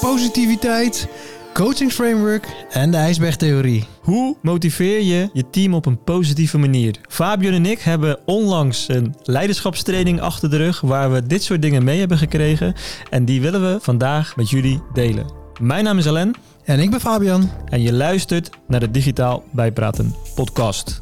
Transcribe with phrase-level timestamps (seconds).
[0.00, 1.08] positiviteit,
[1.52, 3.84] coachingsframework en de ijsbergtheorie.
[4.00, 6.94] Hoe motiveer je je team op een positieve manier?
[7.08, 11.84] Fabian en ik hebben onlangs een leiderschapstraining achter de rug waar we dit soort dingen
[11.84, 12.74] mee hebben gekregen
[13.10, 15.32] en die willen we vandaag met jullie delen.
[15.60, 17.50] Mijn naam is Alain En ik ben Fabian.
[17.68, 20.98] en je luistert naar de Digitaal Bijpraten podcast.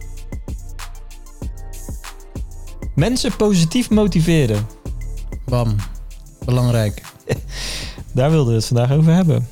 [2.95, 4.67] Mensen positief motiveren.
[5.45, 5.77] Bam.
[6.45, 7.03] Belangrijk.
[8.13, 9.49] Daar wilden we het vandaag over hebben.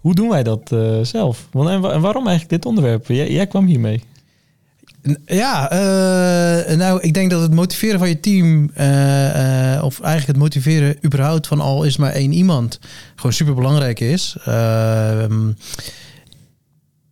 [0.00, 1.48] Hoe doen wij dat eh, zelf?
[1.52, 3.06] En, wa- en waarom eigenlijk dit onderwerp?
[3.08, 4.02] Jij, kwam hiermee.
[5.26, 10.36] Ja, eh, nou, ik denk dat het motiveren van je team, eh, of eigenlijk het
[10.36, 12.78] motiveren überhaupt van al is maar één iemand,
[13.16, 14.36] gewoon super belangrijk is.
[14.44, 15.50] Ehm,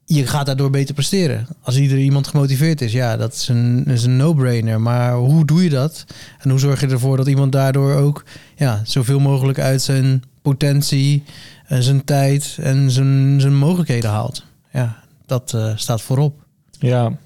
[0.05, 1.47] je gaat daardoor beter presteren.
[1.63, 4.81] Als ieder iemand gemotiveerd is, ja, dat is een, is een no-brainer.
[4.81, 6.05] Maar hoe doe je dat?
[6.39, 8.25] En hoe zorg je ervoor dat iemand daardoor ook
[8.57, 11.23] ja, zoveel mogelijk uit zijn potentie,
[11.67, 14.45] eh, zijn tijd en zijn, zijn mogelijkheden haalt?
[14.73, 16.41] Ja, dat eh, staat voorop.
[16.79, 17.19] Ja,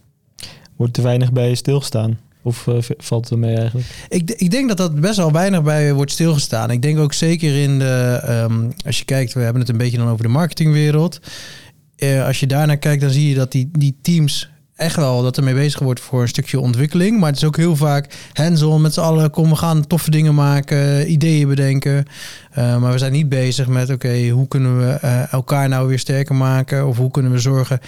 [0.77, 2.19] wordt te weinig bij je stilgestaan?
[2.43, 3.87] Of eh, valt het er mee eigenlijk?
[4.09, 6.71] Ik, ik denk dat dat best wel weinig bij wordt stilgestaan.
[6.71, 9.99] Ik denk ook zeker in de, ehm, als je kijkt, we hebben het een beetje
[9.99, 11.21] dan over de marketingwereld.
[12.27, 15.43] Als je daarnaar kijkt, dan zie je dat die, die teams echt wel dat er
[15.45, 17.19] mee bezig wordt voor een stukje ontwikkeling.
[17.19, 19.31] Maar het is ook heel vaak hands-on met z'n allen.
[19.31, 22.05] Kom, we gaan toffe dingen maken, ideeën bedenken.
[22.51, 25.99] Eh, maar we zijn niet bezig met, oké, hoe kunnen we eh, elkaar nou weer
[25.99, 26.87] sterker maken?
[26.87, 27.81] Of hoe kunnen we zorgen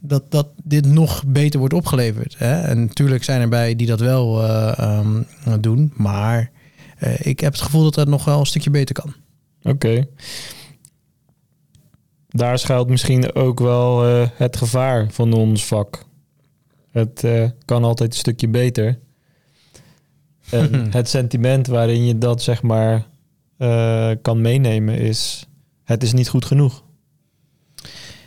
[0.00, 2.34] dat, dat dit nog beter wordt opgeleverd.
[2.38, 2.60] Hè?
[2.60, 5.22] En natuurlijk zijn er bij die dat wel eh, ehm,
[5.60, 5.92] doen.
[5.96, 6.50] Maar
[6.98, 9.14] eh, ik heb het gevoel dat dat nog wel een stukje beter kan.
[9.62, 10.06] Oké.
[12.28, 16.04] Daar schuilt misschien ook wel eh, het gevaar van ons vak.
[16.90, 18.98] Het eh, kan altijd een stukje beter.
[20.50, 23.06] En het sentiment waarin je dat zeg maar
[23.56, 25.44] eh, kan meenemen is...
[25.84, 26.84] Het is niet goed genoeg.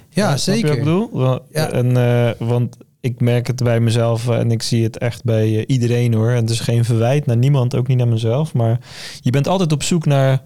[0.09, 0.67] Ja, je zeker.
[0.67, 1.09] wat ik bedoel?
[1.11, 1.71] Wa- Ja.
[1.71, 5.57] En, eh, want ik merk het bij mezelf eh, en ik zie het echt bij
[5.57, 6.29] eh, iedereen hoor.
[6.29, 8.53] En het is geen verwijt naar niemand, ook niet naar mezelf.
[8.53, 8.79] Maar
[9.21, 10.41] je bent altijd op zoek naar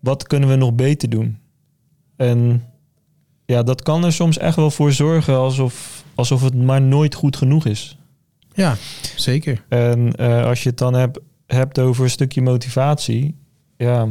[0.00, 1.38] wat kunnen we nog beter doen.
[2.16, 2.64] En
[3.52, 7.36] ja, dat kan er soms echt wel voor zorgen alsof, alsof het maar nooit goed
[7.36, 7.98] genoeg is.
[8.54, 8.76] Ja,
[9.16, 9.64] zeker.
[9.68, 13.34] En eh, als je het dan hebt, hebt over een stukje motivatie,
[13.76, 14.08] ja.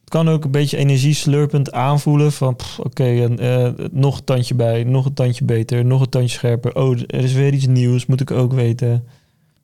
[0.00, 4.84] Het kan ook een beetje energieslurpend aanvoelen van, oké, en, eh, nog een tandje bij,
[4.84, 6.74] nog een tandje beter, nog een tandje scherper.
[6.74, 9.04] Oh, er is weer iets nieuws, moet ik ook weten.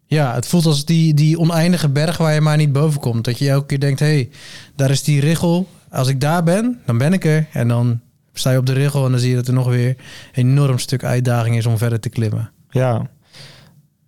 [0.07, 3.25] Ja, het voelt als die, die oneindige berg waar je maar niet boven komt.
[3.25, 4.29] Dat je elke keer denkt, hé, hey,
[4.75, 5.67] daar is die richel.
[5.97, 7.47] Als ik daar ben, dan ben ik er.
[7.53, 8.01] En dan
[8.33, 10.79] sta je op de richel en dan zie je dat er nog weer een enorm
[10.79, 12.51] stuk uitdaging is om verder te klimmen.
[12.71, 13.07] Ja.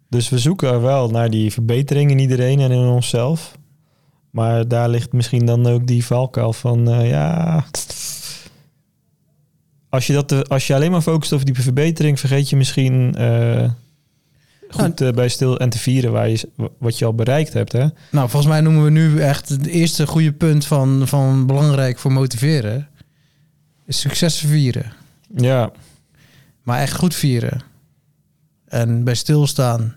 [0.08, 3.58] Dus we zoeken wel naar die verbetering in iedereen en in onszelf.
[4.30, 7.64] Maar daar ligt misschien dan ook die valkuil van, eh, ja...
[9.88, 13.70] Als je, dat, als je alleen maar focust op die verbetering, vergeet je misschien eh,
[14.68, 16.48] goed eh, bij stil en te vieren waar je,
[16.78, 17.72] wat je al bereikt hebt.
[17.72, 17.86] Hè?
[18.10, 22.12] Nou, volgens mij noemen we nu echt het eerste goede punt van, van belangrijk voor
[22.12, 22.88] motiveren.
[23.86, 24.92] Is successen vieren.
[25.34, 25.70] Ja,
[26.62, 27.60] Maar echt goed vieren.
[28.68, 29.96] En bij stilstaan.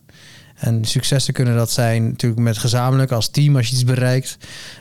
[0.55, 4.37] En successen kunnen dat zijn natuurlijk met gezamenlijk als team als je iets bereikt.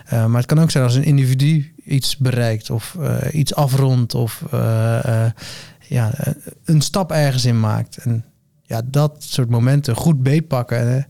[0.07, 4.15] Eh, maar het kan ook zijn als een individu iets bereikt of eh, iets afrondt
[4.15, 4.43] of
[5.89, 6.13] ja,
[6.65, 7.97] een stap ergens in maakt.
[7.97, 8.25] En
[8.71, 11.07] ja, dat soort momenten goed beetpakken en,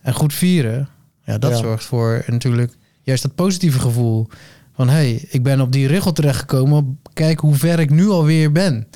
[0.00, 0.88] en goed vieren.
[1.24, 1.56] Ja, dat Ja.
[1.56, 4.26] zorgt voor natuurlijk juist dat positieve gevoel.
[4.74, 6.98] Van hé, hey, ik ben op die richel terechtgekomen.
[7.12, 8.86] Kijk hoe ver ik nu alweer ben.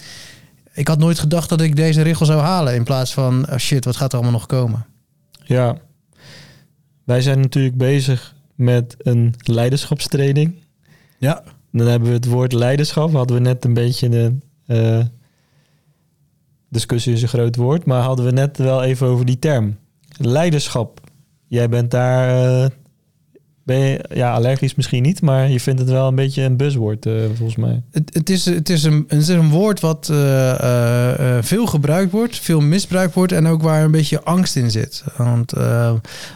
[0.72, 2.74] Ik had nooit gedacht dat ik deze richel zou halen.
[2.74, 4.86] In plaats van, oh shit, wat gaat er allemaal nog komen?
[5.44, 5.76] ja.
[7.04, 10.54] Wij zijn natuurlijk bezig met een leiderschapstraining.
[11.18, 11.42] Ja.
[11.72, 13.12] Dan hebben we het woord leiderschap.
[13.12, 15.04] Hadden we net een beetje een eh,
[16.68, 19.76] discussie is een groot woord, maar hadden we net wel even over die term.
[20.16, 21.00] Leiderschap.
[21.46, 22.70] Jij bent daar, eh,
[23.64, 27.06] ben je, ja, allergisch misschien niet, maar je vindt het wel een beetje een buzzwoord
[27.06, 27.82] eh, volgens mij.
[27.90, 32.38] Het, het, is, het, is een, het is een woord wat eh, veel gebruikt wordt,
[32.38, 35.04] veel misbruikt wordt en ook waar een beetje angst in zit.
[35.16, 35.52] Want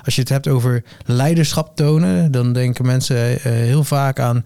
[0.04, 4.44] als je het hebt over leiderschap tonen, dan denken mensen heel vaak aan.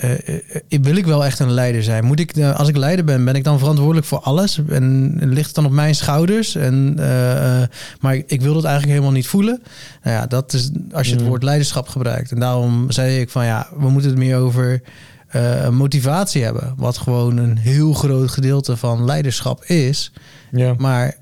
[0.00, 0.34] Eh,
[0.68, 2.04] eh, wil ik wel echt een leider zijn?
[2.04, 4.60] Moet ik, eh, als ik leider ben, ben ik dan verantwoordelijk voor alles?
[4.68, 6.54] En ligt het dan op mijn schouders?
[6.54, 7.68] En, eh, eh,
[8.00, 9.62] maar ik, ik wil dat eigenlijk helemaal niet voelen.
[10.02, 11.28] Nou ja, dat is als je het Mm.
[11.28, 12.30] woord leiderschap gebruikt.
[12.32, 14.82] En daarom zei ik van ja, we moeten het meer over
[15.28, 16.74] eh, motivatie hebben.
[16.76, 20.12] Wat gewoon een heel groot gedeelte van leiderschap is.
[20.50, 21.14] Ja, Maar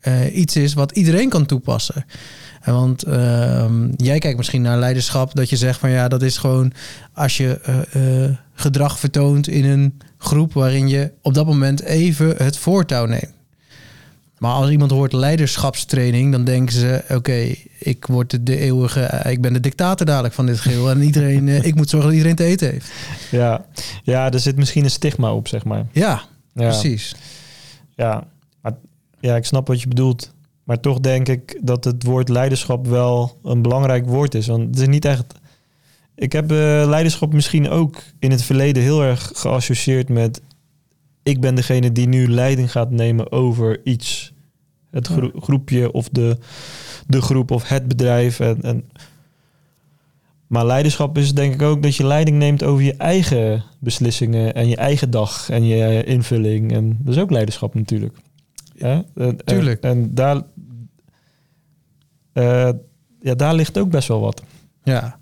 [0.00, 2.04] eh, iets is wat iedereen kan toepassen.
[2.64, 6.72] Want ehm, jij kijkt misschien naar leiderschap dat je zegt van ja, dat is gewoon
[7.12, 12.34] als je eh, eh, gedrag vertoont in een groep waarin je op dat moment even
[12.36, 13.32] het voortouw neemt.
[14.38, 19.40] Maar als iemand hoort leiderschapstraining, dan denken ze: oké, ik word de, eeuwige, eh, ik
[19.40, 20.90] ben de dictator dadelijk van dit geheel.
[20.90, 22.90] En iedereen, ik moet zorgen dat iedereen te eten heeft.
[23.30, 23.64] Ja.
[24.02, 25.86] ja, er zit misschien een stigma op, zeg maar.
[25.92, 26.22] Ja,
[26.54, 26.68] Ja.
[26.68, 27.14] precies.
[27.96, 28.24] Ja,
[28.62, 28.72] maar,
[29.20, 30.32] ja, ik snap wat je bedoelt.
[30.70, 34.46] Maar toch denk ik dat het woord leiderschap wel een belangrijk woord is.
[34.46, 35.34] Want het is niet echt.
[36.14, 36.56] Ik heb eh,
[36.86, 40.42] leiderschap misschien ook in het verleden heel erg geassocieerd met.
[41.22, 44.32] Ik ben degene die nu leiding gaat nemen over iets.
[44.90, 46.38] Het gro- groepje of de,
[47.06, 48.40] de groep of het bedrijf.
[48.40, 48.84] En, en,
[50.46, 54.68] maar leiderschap is denk ik ook dat je leiding neemt over je eigen beslissingen en
[54.68, 56.72] je eigen dag en je invulling.
[56.72, 58.16] En dat is ook leiderschap natuurlijk.
[58.80, 59.82] Ja, en, Tuurlijk.
[59.82, 60.42] En, en daar,
[63.20, 64.42] ja, daar ligt ook best wel wat.
[64.82, 65.18] Ja.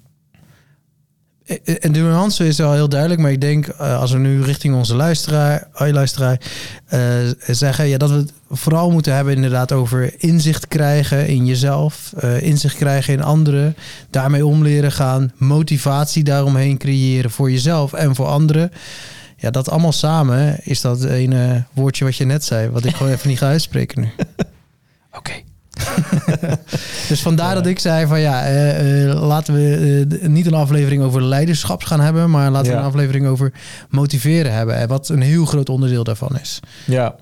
[1.46, 4.42] Eh, En de nuance is wel heel duidelijk, maar ik denk eh, als we nu
[4.42, 6.40] richting onze luisteraar, oh, luisteraar
[6.86, 7.00] eh,
[7.46, 12.42] zeggen, ja, dat we het vooral moeten hebben inderdaad over inzicht krijgen in jezelf, eh,
[12.42, 13.76] inzicht krijgen in anderen,
[14.10, 18.70] daarmee om leren gaan, motivatie daaromheen creëren voor jezelf en voor anderen.
[19.36, 23.12] Ja, dat allemaal samen is dat ene woordje wat je net zei, wat ik gewoon
[23.12, 24.08] even niet ga uitspreken nu.
[25.18, 25.32] Oké.
[27.08, 31.02] dus vandaar dat ik zei van ja, eh, eh, laten we eh, niet een aflevering
[31.02, 33.52] over leiderschap gaan hebben, maar laten we een aflevering over
[33.88, 34.74] motiveren hebben.
[34.76, 36.60] En wat een heel groot onderdeel daarvan is.
[36.84, 37.14] Ja.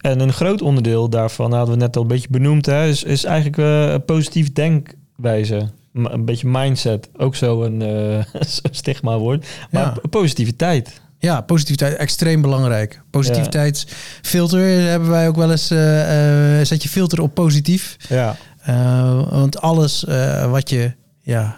[0.00, 3.24] En een groot onderdeel daarvan, hadden we net al een beetje benoemd, hè, is, is
[3.24, 5.68] eigenlijk positief denkwijze.
[5.92, 7.08] M- Een beetje mindset.
[7.16, 7.80] Ook zo een
[8.32, 9.46] zo'n stigma woord.
[9.70, 10.08] Maar Ja.
[10.10, 11.00] positiviteit.
[11.18, 13.00] Ja, positiviteit extreem belangrijk.
[13.10, 15.70] Positiviteitsfilter hebben wij ook wel eens.
[15.70, 17.96] eh, eh, zet je filter op positief.
[18.08, 18.36] Ja.
[18.62, 20.04] Eh, want alles
[20.50, 21.56] wat je ja,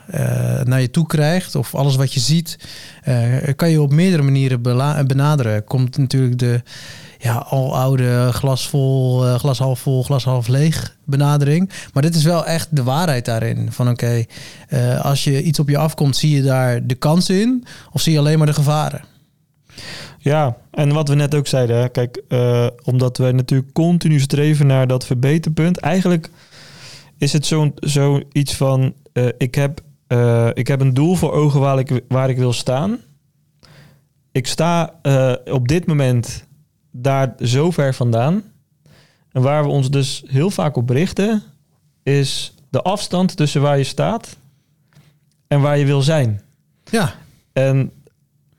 [0.65, 2.59] naar je toe krijgt, of alles wat je ziet,
[3.57, 4.63] kan je op meerdere manieren
[5.07, 5.65] benaderen.
[5.65, 6.63] Komt natuurlijk de
[7.19, 11.71] ja, aloude glas vol, glas half vol, glas half leeg benadering.
[11.93, 13.73] Maar dit is wel echt de waarheid daarin.
[13.73, 14.25] Van oké,
[15.03, 18.19] als je iets op je afkomt, zie je daar de kansen in, of zie je
[18.19, 19.08] alleen maar de gevaren?
[20.19, 24.67] Ja, en wat we net ook zeiden, hè, kijk, eh, omdat we natuurlijk continu streven
[24.67, 25.79] naar dat verbeterpunt.
[25.79, 26.31] Eigenlijk
[27.19, 31.61] is het zo'n zoiets van, eh, ik, heb, eh, ik heb een doel voor ogen
[31.61, 32.99] waar ik, waar ik wil staan.
[34.33, 34.95] Ik sta
[35.45, 36.47] op dit moment
[36.91, 38.43] daar zo ver vandaan.
[39.33, 41.43] En waar we ons dus heel vaak op richten,
[42.03, 44.37] is de afstand tussen waar je staat
[45.47, 46.41] en waar je wil zijn.
[46.91, 47.15] Ja,
[47.53, 47.93] En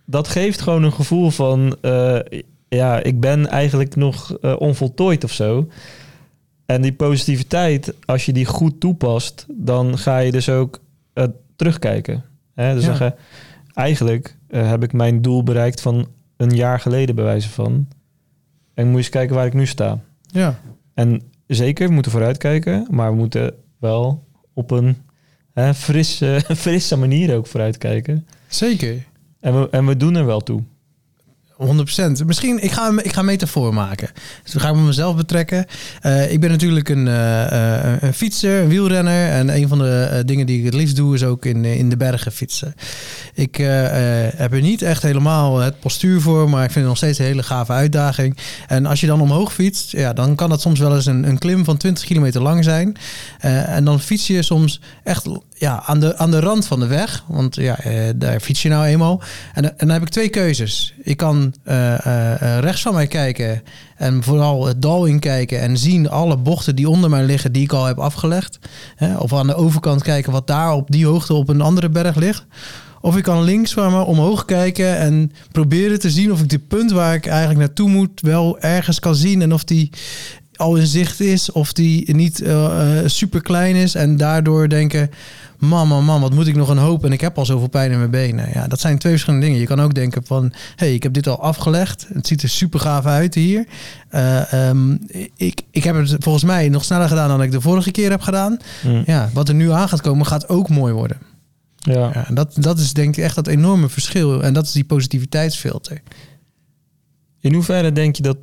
[0.10, 2.20] dat geeft gewoon een gevoel van, eh,
[2.70, 5.68] ja, ik ben eigenlijk nog eh, onvoltooid of zo.
[6.66, 10.80] En die positiviteit, als je die goed toepast, dan ga je dus ook
[11.14, 11.24] eh,
[11.56, 12.24] terugkijken.
[12.56, 12.74] Hè?
[12.74, 13.16] Dus Ja.
[13.74, 16.08] eigenlijk heb ik mijn doel bereikt van
[16.38, 17.88] een jaar geleden, bij wijze van.
[18.74, 20.00] En moet je eens kijken waar ik nu sta.
[20.22, 20.60] ja.
[20.94, 24.24] En zeker, we moeten vooruitkijken, maar we moeten wel
[24.54, 24.98] op een
[25.54, 28.28] hè, frisse, frisse manier ook vooruitkijken.
[28.48, 29.08] zeker.
[29.40, 30.64] En we, en we doen er wel toe.
[31.60, 32.26] 100%.
[32.26, 34.10] Misschien, ik ga, ik ga een metafoor maken.
[34.44, 35.66] Dus we gaan met mezelf betrekken.
[36.02, 39.30] Eh, ik ben natuurlijk een, eh, eh, een fietser, een wielrenner.
[39.30, 41.98] En een van de dingen die ik het liefst doe, is ook in, in de
[41.98, 42.74] bergen fietsen.
[43.34, 43.56] Ik
[44.36, 47.26] heb er niet echt helemaal het postuur voor, maar ik vind het nog steeds een
[47.26, 48.38] hele gave uitdaging.
[48.68, 51.38] En als je dan omhoog fietst, ja, dan kan dat soms wel eens een, een
[51.38, 52.96] klim van 20 kilometer lang zijn.
[53.40, 55.28] En dan fiets je soms echt
[55.60, 57.24] ja, aan, de, aan de rand van de weg.
[57.28, 59.22] Want ja, eh, daar fiets je nou eenmaal.
[59.54, 60.94] En, en dan heb ik twee keuzes.
[61.04, 63.64] Ik kan eh, eh, rechts van mij kijken
[63.96, 67.74] en vooral het dal inkijken en zien alle bochten die onder mij liggen die ik
[67.74, 68.60] al heb afgelegd.
[69.18, 72.46] Of aan de overkant kijken wat daar op die hoogte op een andere berg ligt.
[73.02, 76.60] Of ik kan links van me omhoog kijken en proberen te zien of ik de
[76.60, 79.42] punt waar ik eigenlijk naartoe moet wel ergens kan zien.
[79.42, 79.90] En of die
[80.60, 82.44] al in zicht is of die niet
[83.06, 83.96] super klein is.
[83.96, 85.10] En daardoor denken,
[85.58, 87.06] man, man, man, wat moet ik nog een hoop?
[87.06, 88.50] En ik heb al zoveel pijn in mijn benen.
[88.54, 89.62] Ja, dat zijn twee verschillende dingen.
[89.62, 92.08] Je kan ook denken van, hey, ik heb dit al afgelegd.
[92.14, 93.66] Het ziet er super gaaf uit hier.
[94.12, 95.00] Uh, um,
[95.36, 98.22] ik, ik heb het volgens mij nog sneller gedaan dan ik de vorige keer heb
[98.22, 98.58] gedaan.
[98.86, 99.04] Mm.
[99.06, 101.18] Ja, wat er nu aan gaat komen, gaat ook mooi worden.
[101.76, 102.12] Ja.
[102.14, 104.44] ja dat, dat is denk ik echt dat enorme verschil.
[104.44, 106.02] En dat is die positiviteitsfilter.
[107.42, 108.38] In hoeverre denk je dat,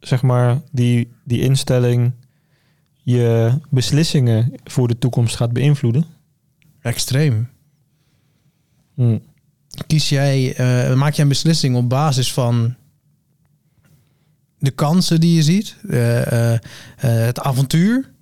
[0.00, 2.12] zeg maar, die, die instelling
[3.02, 6.04] je beslissingen voor de toekomst gaat beïnvloeden?
[6.80, 7.48] Extreem.
[8.94, 9.18] Hm.
[9.86, 12.74] Kies jij, uh, maak jij een beslissing op basis van
[14.58, 16.58] de kansen die je ziet, uh, uh,
[17.00, 18.12] het avontuur,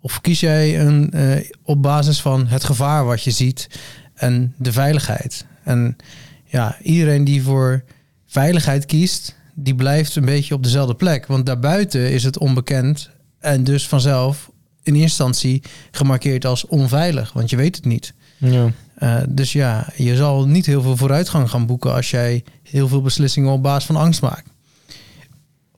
[0.00, 3.68] Of kies jij een, eh, op basis van het gevaar wat je ziet
[4.14, 5.46] en de veiligheid?
[5.64, 5.96] En
[6.44, 7.84] ja, iedereen die voor
[8.26, 11.26] veiligheid kiest, die blijft een beetje op dezelfde plek.
[11.26, 14.50] Want daarbuiten is het onbekend en dus vanzelf
[14.82, 18.14] in eerste instantie gemarkeerd als onveilig, want je weet het niet.
[18.36, 18.72] Ja.
[18.98, 23.02] Uh, dus ja, je zal niet heel veel vooruitgang gaan boeken als jij heel veel
[23.02, 24.50] beslissingen op basis van angst maakt.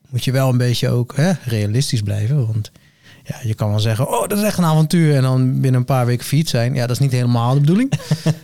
[0.08, 2.70] Moet je wel een beetje ook hè, realistisch blijven, want
[3.30, 5.14] ja, je kan wel zeggen, oh, dat is echt een avontuur.
[5.16, 6.74] En dan binnen een paar weken fiets zijn.
[6.74, 7.92] Ja, dat is niet helemaal de bedoeling.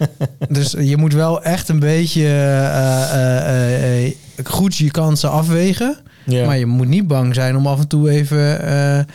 [0.48, 4.12] dus je moet wel echt een beetje uh, uh,
[4.44, 5.98] goed je kansen afwegen.
[6.26, 9.06] Maar je moet niet bang zijn om af en toe even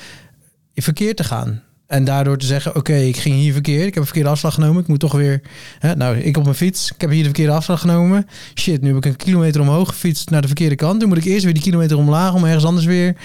[0.76, 1.62] verkeerd te gaan.
[1.88, 3.86] En daardoor te zeggen, oké, ik ging hier verkeerd.
[3.86, 4.82] Ik heb een verkeerde afslag genomen.
[4.82, 5.42] Ik moet toch weer...
[5.80, 6.92] Hè, nou, ik op mijn fiets.
[6.92, 8.28] Ik heb hier de verkeerde afslag genomen.
[8.56, 11.00] Shit, nu heb ik een kilometer omhoog gefietst naar de verkeerde kant.
[11.00, 13.16] Nu moet ik eerst weer die kilometer omlaag om ergens anders weer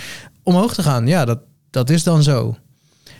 [0.42, 1.06] omhoog te gaan.
[1.06, 1.38] Ja, dat,
[1.76, 2.56] dat is dan zo.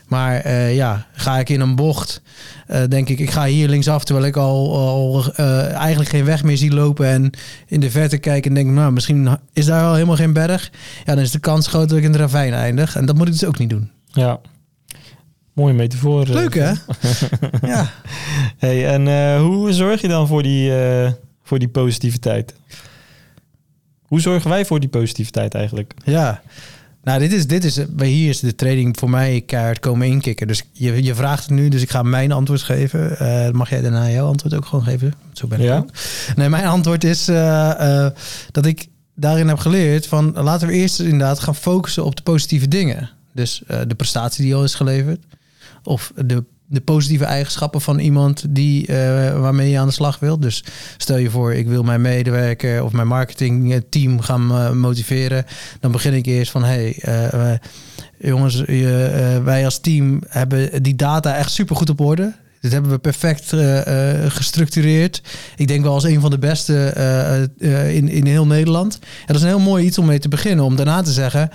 [0.06, 2.22] Maar uh, ja, ga ik in een bocht,
[2.68, 6.42] uh, denk ik, ik ga hier linksaf terwijl ik al, al uh, eigenlijk geen weg
[6.42, 7.30] meer zie lopen en
[7.66, 10.70] in de verte kijk en denk, nou, misschien is daar al helemaal geen berg.
[11.04, 12.96] Ja, dan is de kans groot dat ik in de ravijn eindig.
[12.96, 13.90] En dat moet ik dus ook niet doen.
[14.06, 14.40] Ja,
[15.52, 16.26] mooie metafoor.
[16.26, 16.72] Leuk hè?
[17.72, 17.90] ja.
[18.58, 20.72] Hey, en hoe zorg je dan voor die,
[21.42, 22.54] voor die positiviteit?
[24.02, 25.94] Hoe zorgen wij voor die positiviteit eigenlijk?
[26.04, 26.42] Ja,
[27.06, 30.46] nou, dit is, dit is, bij hier is de training voor mij kaart komen inkikken.
[30.46, 33.16] Dus je, je vraagt het nu, dus ik ga mijn antwoord geven.
[33.22, 35.14] Uh, mag jij daarna jouw antwoord ook gewoon geven?
[35.32, 35.76] Zo ben ik ja.
[35.76, 35.90] ook.
[36.36, 37.36] Nee, mijn antwoord is uh,
[37.80, 38.06] uh,
[38.50, 42.68] dat ik daarin heb geleerd van laten we eerst inderdaad gaan focussen op de positieve
[42.68, 43.10] dingen.
[43.32, 45.24] Dus de prestatie die al is geleverd.
[45.82, 48.96] Of de de positieve eigenschappen van iemand die, uh,
[49.40, 50.42] waarmee je aan de slag wilt.
[50.42, 50.64] Dus
[50.96, 55.44] stel je voor, ik wil mijn medewerker of mijn marketingteam gaan uh, motiveren.
[55.80, 57.52] Dan begin ik eerst van, hey, uh,
[58.18, 58.64] jongens,
[59.44, 62.34] wij als team hebben die data echt super goed op orde.
[62.60, 63.52] Dit hebben we perfect
[64.32, 65.22] gestructureerd.
[65.56, 66.92] Ik denk wel als een van de beste
[67.92, 68.98] in, in heel Nederland.
[69.00, 70.64] En dat is een heel mooi iets om mee te beginnen.
[70.64, 71.50] Om daarna te zeggen,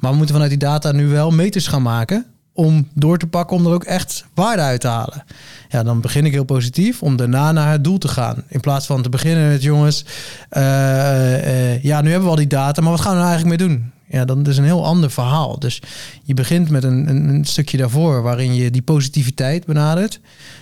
[0.00, 3.56] maar we moeten vanuit die data nu wel meters gaan maken om door te pakken,
[3.56, 5.24] om er ook echt waarde uit te halen.
[5.68, 8.44] Ja, dan begin ik heel positief om daarna naar het doel te gaan.
[8.48, 10.04] In plaats van te beginnen met jongens,
[10.52, 13.58] uh, uh, ja, nu hebben we al die data, maar wat gaan we nou eigenlijk
[13.58, 13.90] mee doen?
[14.08, 15.58] Ja, dan is een heel ander verhaal.
[15.58, 15.82] Dus
[16.22, 20.20] je begint met een, een, stukje daarvoor waarin je die positiviteit benadert.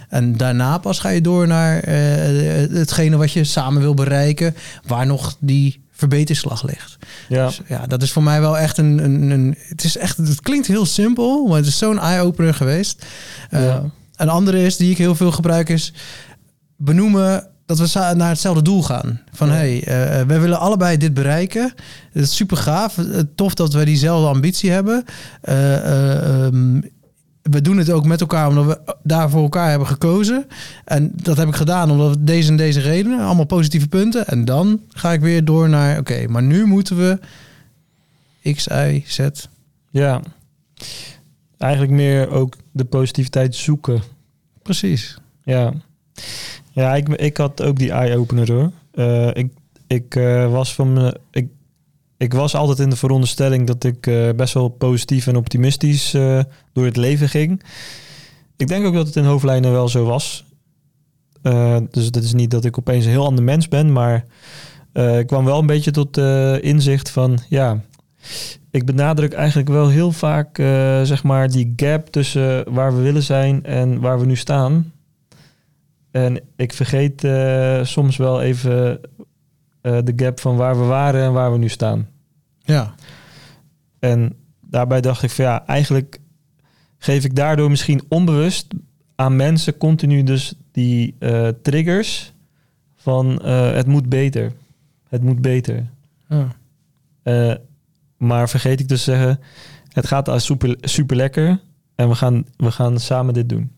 [0.08, 1.94] En daarna pas ga je door naar uh,
[2.78, 4.54] hetgene wat je samen wil bereiken,
[4.86, 6.96] waar nog die verbeterslag ligt.
[7.28, 7.46] Ja.
[7.46, 10.16] Dus, ja, dat is voor mij wel echt een, een, een, Het is echt.
[10.16, 13.06] Het klinkt heel simpel, maar het is zo'n eye-opener geweest.
[13.50, 13.82] Uh, Ja.
[14.16, 15.92] Een andere is die ik heel veel gebruik is
[16.76, 19.20] benoemen dat we naar hetzelfde doel gaan.
[19.32, 19.54] Van Ja.
[19.54, 21.72] hey, eh, wij willen allebei dit bereiken.
[22.12, 22.98] Het is super gaaf.
[22.98, 25.04] Eh, Tof dat we diezelfde ambitie hebben.
[25.40, 26.80] Eh, eh, ehm,
[27.50, 30.46] we doen het ook met elkaar omdat we daar voor elkaar hebben gekozen.
[30.84, 34.26] En dat heb ik gedaan omdat deze en deze redenen, allemaal positieve punten.
[34.26, 37.18] En dan ga ik weer door naar, oké, maar nu moeten we
[38.52, 39.28] X, Y, Z.
[39.90, 40.20] Ja.
[41.58, 44.02] Eigenlijk meer ook de positiviteit zoeken.
[44.62, 45.18] Precies.
[45.42, 45.72] Ja.
[46.72, 48.70] Ja, ik, ik had ook die eye-opener hoor.
[48.92, 49.48] Eh, ik
[49.86, 51.48] ik eh, was van me, ik,
[52.16, 56.40] ik was altijd in de veronderstelling dat ik eh, best wel positief en optimistisch eh,
[56.72, 57.62] door het leven ging.
[58.56, 60.44] Ik denk ook dat het in hoofdlijnen wel zo was.
[61.42, 64.24] Eh, dus dat is niet dat ik opeens een heel ander mens ben, maar
[65.18, 66.16] ik kwam wel een beetje tot
[66.62, 67.80] inzicht van ja.
[68.70, 70.56] Ik benadruk eigenlijk wel heel vaak
[71.02, 74.92] zeg maar die gap tussen waar we willen zijn en waar we nu staan.
[76.10, 77.28] En ik vergeet
[77.86, 79.00] soms wel even
[79.84, 82.08] eh, de gap van waar we waren en waar we nu staan.
[82.58, 82.94] Ja,
[83.98, 86.20] En daarbij dacht ik van ja, eigenlijk
[86.98, 88.66] geef ik daardoor misschien onbewust
[89.14, 92.32] aan mensen continu dus die eh, triggers
[92.94, 94.52] van eh, het moet beter.
[95.08, 95.86] Het moet beter.
[96.28, 97.58] ja.
[98.16, 99.40] Maar vergeet ik dus te zeggen,
[99.88, 101.60] het gaat als super, super lekker
[101.94, 103.70] en we gaan, we gaan samen dit doen.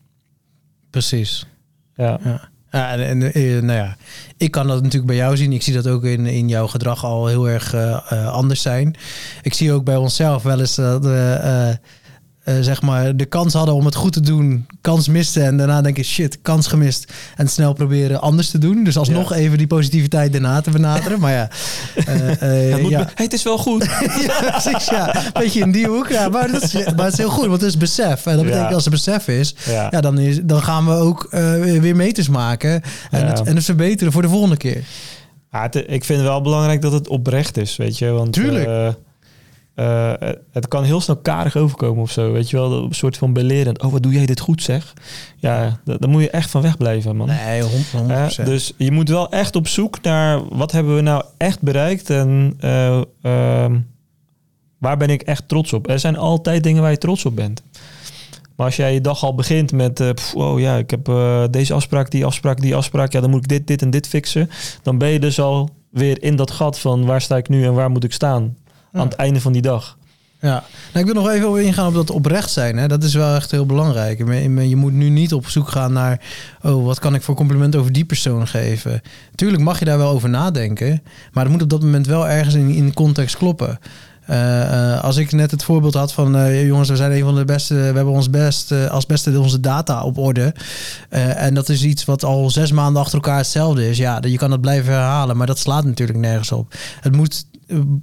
[0.91, 1.47] precies.
[1.95, 2.49] Ja, Ja.
[2.71, 3.97] Ja, en, eh, nou ja,
[4.37, 5.53] ik kan dat natuurlijk bij jou zien.
[5.53, 8.97] Ik zie dat ook in, in jouw gedrag al heel erg eh, eh, anders zijn.
[9.43, 11.79] Ik zie ook bij onszelf wel eens dat we
[12.47, 15.81] eh, zeg maar de kans hadden om het goed te doen, kans misten en daarna
[15.83, 18.85] denken shit, kans gemist en snel proberen anders te doen.
[18.85, 21.21] Dus alsnog even die positiviteit daarna te benaderen.
[21.21, 21.49] Maar ja,
[22.07, 22.99] eh, eh, het, ja.
[22.99, 23.85] hey, het is wel goed.
[24.27, 25.15] ja, precies, ja.
[25.33, 26.09] Beetje in die hoek.
[26.09, 28.27] Ja, maar, dat is, maar het is heel goed, want het is besef.
[28.27, 29.91] En dat betekent als er besef is, Ja.
[30.01, 34.23] dan, is, dan gaan we ook weer meters maken en, het, en het verbeteren voor
[34.23, 34.85] de volgende keer.
[35.53, 38.11] Ja, het- ik vind het wel belangrijk dat het oprecht is, weet je.
[38.11, 38.97] Want, Tuurlijk.
[39.77, 42.33] Eh, eh, het kan heel snel karig overkomen of zo.
[42.33, 43.83] Weet je wel, een soort van belerend.
[43.83, 44.95] Oh, wat doe jij dit goed zeg.
[45.37, 47.27] Ja, daar moet je echt van wegblijven, man.
[47.27, 47.67] Nee, 100%.
[48.09, 52.11] Uh, dus je moet wel echt op zoek naar wat hebben we nou echt bereikt
[52.11, 53.01] en uh,
[54.79, 55.89] waar ben ik echt trots op.
[55.89, 57.63] Er zijn altijd dingen waar je trots op bent.
[58.57, 61.11] Maar als jij je dag al begint met, uh, oh ja, ik heb
[61.51, 64.51] deze afspraak, die afspraak, die afspraak, ja, dan moet ik dit, dit en dit fixen.
[64.83, 67.75] Dan ben je dus al weer in dat gat van waar sta ik nu en
[67.75, 68.57] waar moet ik staan
[68.93, 69.97] aan het einde van die dag.
[70.41, 72.77] Ja, nou, ik wil nog even ingaan op dat oprecht zijn.
[72.77, 72.89] Hè.
[72.89, 74.19] Dat is wel echt heel belangrijk.
[74.69, 76.21] Je moet nu niet op zoek gaan naar,
[76.63, 79.03] oh, wat kan ik voor compliment over die persoon geven.
[79.35, 81.03] Tuurlijk mag je daar wel over nadenken,
[81.33, 83.79] maar het moet op dat moment wel ergens in, in context kloppen.
[84.31, 87.45] Uh, als ik net het voorbeeld had van uh, jongens, we zijn een van de
[87.45, 90.55] beste, we hebben ons best als beste onze data op orde.
[91.09, 93.99] en dat is iets wat al zes maanden achter elkaar hetzelfde is.
[93.99, 96.75] Ja, je kan dat blijven herhalen, maar dat slaat natuurlijk nergens op.
[97.01, 97.45] Het moet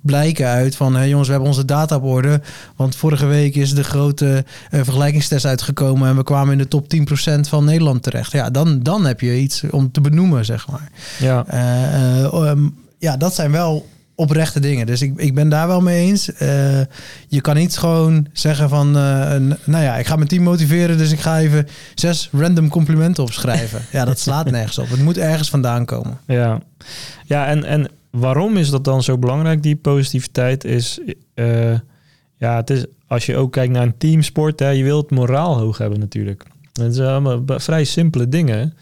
[0.02, 2.42] blijken uit van hey jongens, we hebben onze data op orde.
[2.76, 7.40] Want vorige week is de grote vergelijkingstest uitgekomen en we kwamen in de top 10%
[7.40, 8.32] van Nederland terecht.
[8.32, 10.92] Ja, dan, dan heb je iets om te benoemen, zeg maar.
[11.20, 11.46] Ja,
[12.34, 14.86] um, ja dat zijn wel oprechte dingen.
[14.86, 16.30] Dus ik, ik ben daar wel mee eens.
[16.30, 16.38] Uh,
[17.28, 21.12] je kan niet gewoon zeggen van, uh, nou ja, ik ga mijn team motiveren, dus
[21.12, 23.82] ik ga even zes random complimenten opschrijven.
[23.92, 24.90] ja, dat slaat nergens op.
[24.90, 26.18] Het moet ergens vandaan komen.
[26.28, 26.60] Ja,
[27.26, 30.64] ja en, en waarom is dat dan zo belangrijk, die positiviteit?
[30.64, 31.00] Is,
[31.36, 31.80] uh,
[32.38, 35.78] ja, het is, als je ook kijkt naar een teamsport, hè, je wilt moraal hoog
[35.78, 36.46] hebben natuurlijk.
[36.74, 38.74] Het zijn allemaal vrij simpele dingen.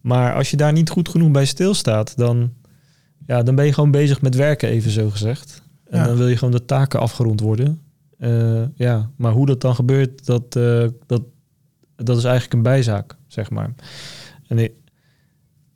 [0.00, 2.52] maar als je daar niet goed genoeg bij stilstaat, dan
[3.26, 5.62] ja, dan ben je gewoon bezig met werken, even zo gezegd.
[5.84, 7.82] En dan wil je gewoon de taken afgerond worden.
[8.18, 10.52] Uh, ja, maar hoe dat dan gebeurt, dat,
[11.06, 11.22] dat,
[11.96, 13.74] dat is eigenlijk een bijzaak, zeg maar.
[14.46, 14.72] En ik,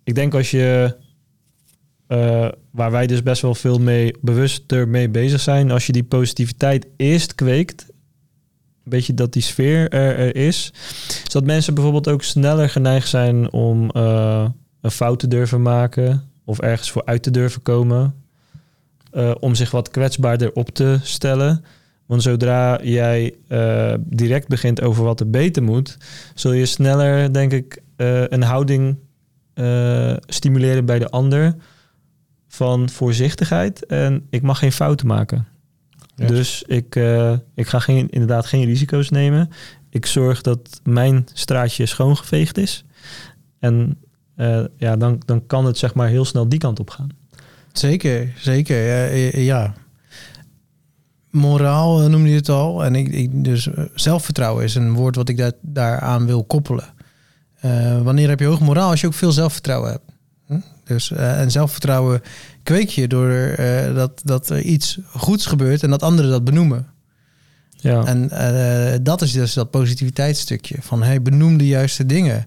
[0.04, 0.96] ik denk als je,
[2.12, 6.04] uh, waar wij dus best wel veel mee bewuster mee bezig zijn, als je die
[6.04, 10.72] positiviteit eerst kweekt, een beetje dat die sfeer er, er is,
[11.24, 13.90] zodat mensen bijvoorbeeld ook sneller geneigd zijn om
[14.80, 18.14] een fout te durven maken, of ergens voor uit te durven komen.
[19.12, 21.64] Uh, om zich wat kwetsbaarder op te stellen.
[22.06, 23.34] Want zodra jij
[23.98, 25.96] direct begint over wat er beter moet,
[26.34, 27.82] zul je sneller, denk ik,
[28.28, 28.96] een houding
[30.26, 31.54] stimuleren bij de ander
[32.60, 33.86] van voorzichtigheid.
[33.86, 35.46] En ik mag geen fouten maken.
[36.14, 36.96] Dus ik,
[37.54, 39.50] ik ga geen, inderdaad geen risico's nemen.
[39.90, 42.84] Ik zorg dat mijn straatje schoongeveegd is.
[43.58, 43.98] En
[44.36, 47.08] uh, ja, dan, dan kan het zeg maar heel snel die kant op gaan.
[47.72, 48.76] Zeker, zeker.
[48.76, 49.74] Ja, ja.
[51.30, 52.84] Moraal noemde je het al.
[52.84, 56.94] En ik, ik, dus zelfvertrouwen is een woord wat ik daar, daaraan wil koppelen.
[58.02, 58.90] Wanneer heb je hoog moraal?
[58.90, 60.09] Als je ook veel zelfvertrouwen hebt.
[60.94, 62.22] Dus, uh, en zelfvertrouwen
[62.62, 66.86] kweek je door uh, dat, dat er iets goeds gebeurt en dat anderen dat benoemen.
[67.76, 68.04] Ja.
[68.04, 70.76] En uh, dat is dus dat positiviteitsstukje.
[70.80, 72.44] Van hey, benoem de juiste dingen.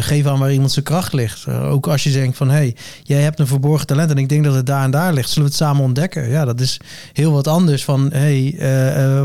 [0.00, 1.48] Geef aan waar iemand zijn kracht ligt.
[1.48, 4.54] Ook als je denkt van hey, jij hebt een verborgen talent en ik denk dat
[4.54, 5.28] het daar en daar ligt.
[5.28, 6.28] Zullen we het samen ontdekken?
[6.28, 6.80] Ja, dat is
[7.12, 8.54] heel wat anders van hey,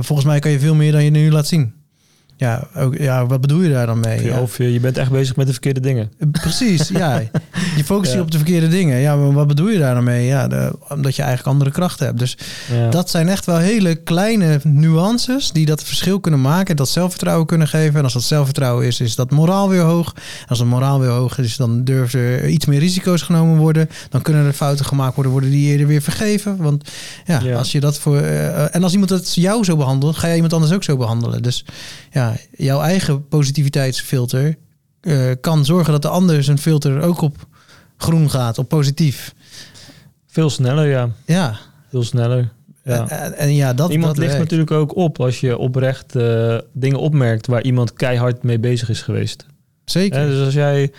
[0.02, 1.74] volgens mij kan je veel meer dan je nu laat zien.
[2.38, 4.24] Ja, ook, ja, wat bedoel je daar dan mee?
[4.24, 4.42] Ja.
[4.42, 6.12] Of je, je bent echt bezig met de verkeerde dingen.
[6.32, 7.22] Precies, ja.
[7.76, 9.00] Je focust je op de verkeerde dingen.
[9.00, 10.26] Ja, maar wat bedoel je daar dan mee?
[10.26, 12.20] Ja, de, omdat je eigenlijk andere krachten hebt.
[12.20, 12.38] Dus
[12.72, 12.90] ja.
[12.90, 16.76] dat zijn echt wel hele kleine nuances die dat verschil kunnen maken.
[16.76, 17.98] Dat zelfvertrouwen kunnen geven.
[17.98, 20.14] En als dat zelfvertrouwen is, is dat moraal weer hoog.
[20.16, 23.90] En als het moraal weer hoog is, dan durven er iets meer risico's genomen worden.
[24.10, 26.58] Dan kunnen er fouten gemaakt worden, worden die eerder weer vergeven.
[26.58, 26.90] Want
[27.26, 28.22] ja, als je dat voor...
[28.22, 31.42] Uh, en als iemand het jou zo behandelt, ga je iemand anders ook zo behandelen.
[31.42, 31.66] Dus
[32.12, 32.25] ja,
[32.58, 34.56] jouw eigen positiviteitsfilter
[35.02, 37.48] uh, kan zorgen dat de ander zijn filter ook op
[37.98, 39.34] groen gaat, op positief.
[40.28, 41.10] Veel sneller, ja.
[41.26, 41.58] Ja.
[41.90, 42.52] Veel sneller.
[42.84, 43.10] Ja.
[43.10, 47.00] En, en, ja, dat, iemand dat ligt natuurlijk ook op als je oprecht uh, dingen
[47.00, 49.46] opmerkt waar iemand keihard mee bezig is geweest.
[49.86, 50.28] Zeker.
[50.28, 50.92] Dus als jij,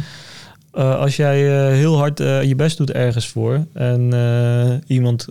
[0.75, 1.39] uh, als jij
[1.73, 5.27] heel hard je best doet ergens voor en iemand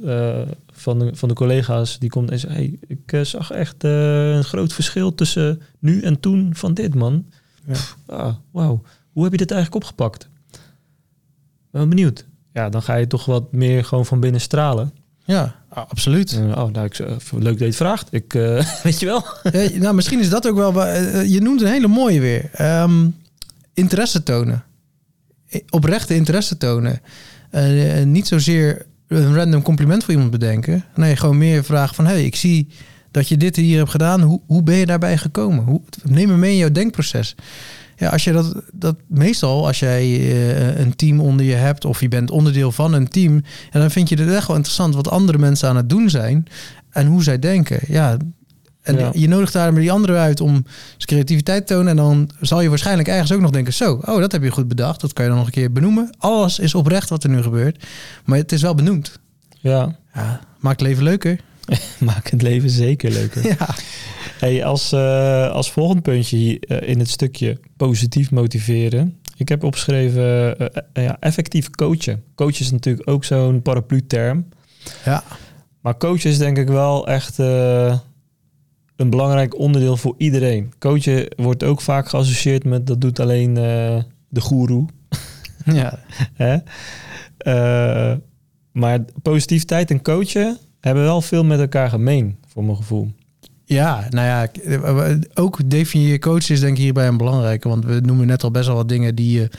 [0.76, 4.36] van de, van de collega's die komt en zegt: hey, ik uh, zag echt uh,
[4.36, 7.26] een groot verschil tussen nu en toen van dit man.
[7.66, 7.74] Ja.
[7.74, 10.30] Pff, ah, wauw, hoe heb je dit eigenlijk opgepakt?
[11.72, 12.26] Ben benieuwd.
[12.54, 14.94] Ja, dan ga je toch wat meer gewoon van binnen stralen.
[15.26, 16.40] Ja, absoluut.
[16.42, 16.98] Oh, nou, ik,
[17.32, 18.08] leuk dat je het vraagt.
[18.14, 18.34] Ik,
[18.84, 19.26] weet je wel.
[19.52, 20.88] ja, nou, misschien is dat ook wel.
[21.24, 22.50] je noemt een hele mooie weer.
[22.82, 23.16] Um,
[23.74, 24.64] interesse tonen.
[25.70, 27.02] Oprechte interesse tonen.
[28.06, 30.84] niet zozeer een random compliment voor iemand bedenken.
[30.96, 32.06] Nee, gewoon meer vragen van...
[32.06, 32.68] hey, ik zie
[33.12, 34.22] dat je dit hier hebt gedaan.
[34.22, 35.64] Hoe, hoe ben je daarbij gekomen?
[35.64, 37.36] Hoe, neem me mee in jouw denkproces.
[37.98, 42.02] Ja, als je dat, dat meestal, als jij eh, een team onder je hebt of
[42.02, 43.34] je bent onderdeel van een team,
[43.72, 46.48] en dan vind je het echt wel interessant wat andere mensen aan het doen zijn
[46.90, 47.80] en hoe zij denken.
[47.88, 48.18] Ja,
[48.86, 49.10] en Ja.
[49.14, 50.66] je nodigt daar maar die anderen uit om zijn
[50.98, 51.88] creativiteit te tonen.
[51.90, 54.68] En dan zal je waarschijnlijk ergens ook nog denken: zo, oh, dat heb je goed
[54.68, 55.02] bedacht.
[55.02, 56.10] Dat kan je dan nog een keer benoemen.
[56.18, 57.84] Alles is oprecht wat er nu gebeurt,
[58.26, 59.20] maar het is wel benoemd.
[59.60, 61.40] Ja, Ja, maakt het leven leuker.
[62.00, 63.46] maak het leven zeker leuker.
[63.48, 63.76] Ja,
[64.40, 69.18] Hey, als, eh, als volgend puntje hier eh, in het stukje positief motiveren.
[69.38, 70.58] Ik heb opgeschreven
[70.94, 72.24] eh, ja, effectief coachen.
[72.36, 74.46] Coach is natuurlijk ook zo'n paraplu-term.
[75.06, 75.24] ja,
[75.82, 77.38] Maar coachen is denk ik wel echt
[78.96, 80.74] een belangrijk onderdeel voor iedereen.
[80.80, 83.98] Coachen wordt ook vaak geassocieerd met dat doet alleen eh,
[84.30, 84.88] de goeroe.
[85.66, 86.00] ja.
[86.44, 86.58] Hè?
[87.38, 88.18] Eh,
[88.72, 93.12] maar positiviteit en coachen hebben wel veel met elkaar gemeen, voor mijn gevoel.
[93.66, 97.70] Ja, nou ja, k- ook definieer je coach is denk ik hierbij een belangrijke.
[97.70, 99.50] Want we noemen net al best wel wat dingen die je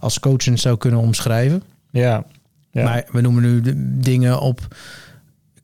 [0.00, 1.62] als coachend zou kunnen omschrijven.
[1.90, 2.24] Ja,
[2.70, 4.76] ja, Maar we noemen nu de dingen op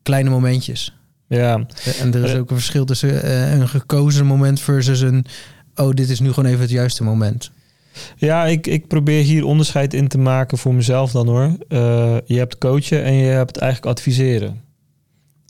[0.03, 0.98] kleine momentjes.
[1.29, 1.65] Ja.
[1.99, 5.25] En er is ook een verschil tussen eh, een gekozen moment versus een...
[5.75, 7.51] oh, dit is nu gewoon even het juiste moment.
[8.15, 11.55] ja ik, ik probeer hier onderscheid in te maken voor mezelf dan hoor.
[11.67, 14.61] Eh, je hebt coachen en je hebt eigenlijk adviseren.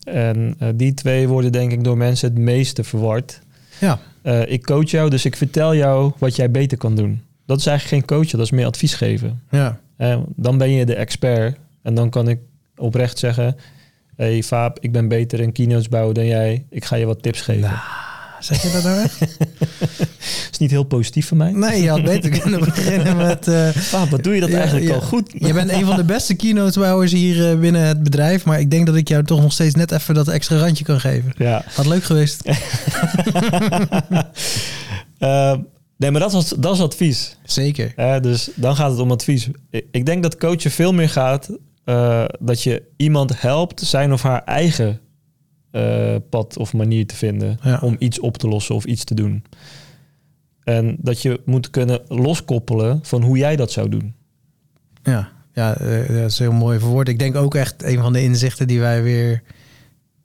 [0.03, 3.41] En eh, die twee worden denk ik door mensen het meeste verward.
[3.79, 3.99] Ja,
[4.45, 7.21] ik coach jou, dus ik vertel jou wat jij beter kan doen.
[7.45, 9.41] Dat is eigenlijk geen coachen, dat is meer advies geven.
[9.49, 9.79] ja,
[10.35, 11.57] dan ben je de expert.
[11.83, 12.39] En dan kan ik
[12.75, 13.55] oprecht zeggen...
[14.19, 16.65] hey Vaap, ik ben beter in keynotes bouwen dan jij.
[16.69, 17.61] Ik ga je wat tips geven.
[17.61, 17.77] Nou.
[18.39, 19.21] zeg je dat nou echt?
[20.51, 21.51] is niet heel positief van mij.
[21.51, 23.47] Nee, je had beter kunnen beginnen met...
[23.47, 24.93] eh, Vaap, wat doe je dat eigenlijk ja.
[24.93, 25.31] al goed?
[25.37, 28.45] Je bent een van de beste keynotebouwers hier eh, binnen het bedrijf.
[28.45, 30.99] Maar ik denk dat ik jou toch nog steeds net even dat extra randje kan
[30.99, 31.33] geven.
[31.37, 31.63] Ja.
[31.73, 32.41] Had leuk geweest.
[35.19, 35.55] Eh,
[35.97, 37.35] nee, maar dat is, dat is advies.
[37.43, 37.93] Zeker.
[37.95, 39.47] Eh, dus dan gaat het om advies.
[39.91, 41.49] Ik denk dat coachen veel meer gaat...
[41.89, 44.99] eh, dat je iemand helpt zijn of haar eigen
[45.71, 47.59] eh, pad of manier te vinden...
[47.63, 47.79] Ja.
[47.81, 49.43] om iets op te lossen of iets te doen.
[50.63, 54.13] En dat je moet kunnen loskoppelen van hoe jij dat zou doen.
[55.03, 57.07] Ja, ja eh, dat is heel mooi verwoord.
[57.07, 59.43] Ik denk ook echt een van de inzichten die wij weer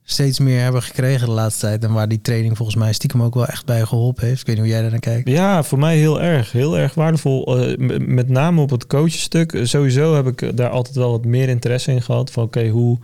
[0.05, 1.85] steeds meer hebben gekregen de laatste tijd.
[1.85, 4.41] En waar die training volgens mij stiekem ook wel echt bij geholpen heeft.
[4.41, 5.29] Ik weet niet hoe jij daar naar kijkt.
[5.29, 6.53] Ja, voor mij heel erg.
[6.53, 7.59] Heel erg waardevol.
[7.61, 9.53] Eh, met name op het coachstuk.
[9.53, 12.31] Eh, Sowieso heb ik daar altijd wel wat meer interesse in gehad.
[12.31, 12.99] Van oké, hoe,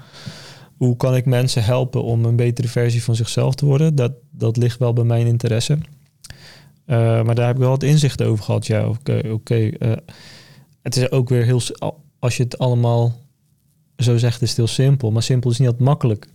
[0.77, 3.95] hoe kan ik mensen helpen om een betere versie van zichzelf te worden?
[3.95, 5.79] Dat, dat ligt wel bij mijn interesse.
[6.87, 8.67] Eh, maar daar heb ik wel wat inzicht over gehad.
[8.67, 8.89] Ja,
[9.31, 9.55] oké.
[9.69, 9.93] eh,
[10.83, 11.61] het is ook weer heel...
[12.19, 13.19] Als je het allemaal
[13.97, 15.11] zo zegt, is het heel simpel.
[15.11, 16.27] Maar simpel is niet altijd makkelijk.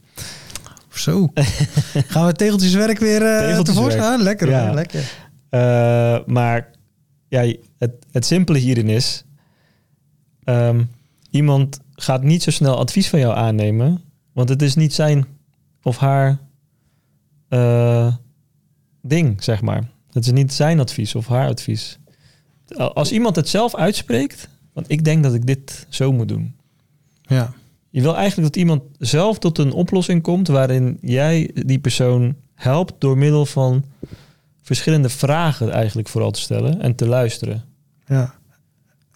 [0.97, 1.29] Zo.
[2.13, 3.65] Gaan we tegeltjeswerk weer eh Tegeltjeswerk.
[3.65, 4.19] tevoorschijn?
[4.19, 4.65] Ah, lekker Ja.
[4.65, 5.03] hoor, lekker.
[5.49, 6.71] Eh, maar
[7.27, 9.25] ja, het, het simpele hierin is...
[10.43, 10.83] ehm,
[11.29, 14.01] iemand gaat niet zo snel advies van jou aannemen...
[14.33, 15.25] want het is niet zijn
[15.81, 16.39] of haar
[17.49, 18.13] eh,
[19.01, 19.83] ding, zeg maar.
[20.11, 21.99] Het is niet zijn advies of haar advies.
[22.77, 24.49] Als iemand het zelf uitspreekt...
[24.73, 26.55] want ik denk dat ik dit zo moet doen...
[27.21, 27.53] Ja.
[27.95, 32.93] Je wil eigenlijk dat iemand zelf tot een oplossing komt waarin jij die persoon helpt
[32.97, 33.85] door middel van
[34.61, 37.63] verschillende vragen eigenlijk vooral te stellen en te luisteren.
[38.07, 38.33] Ja.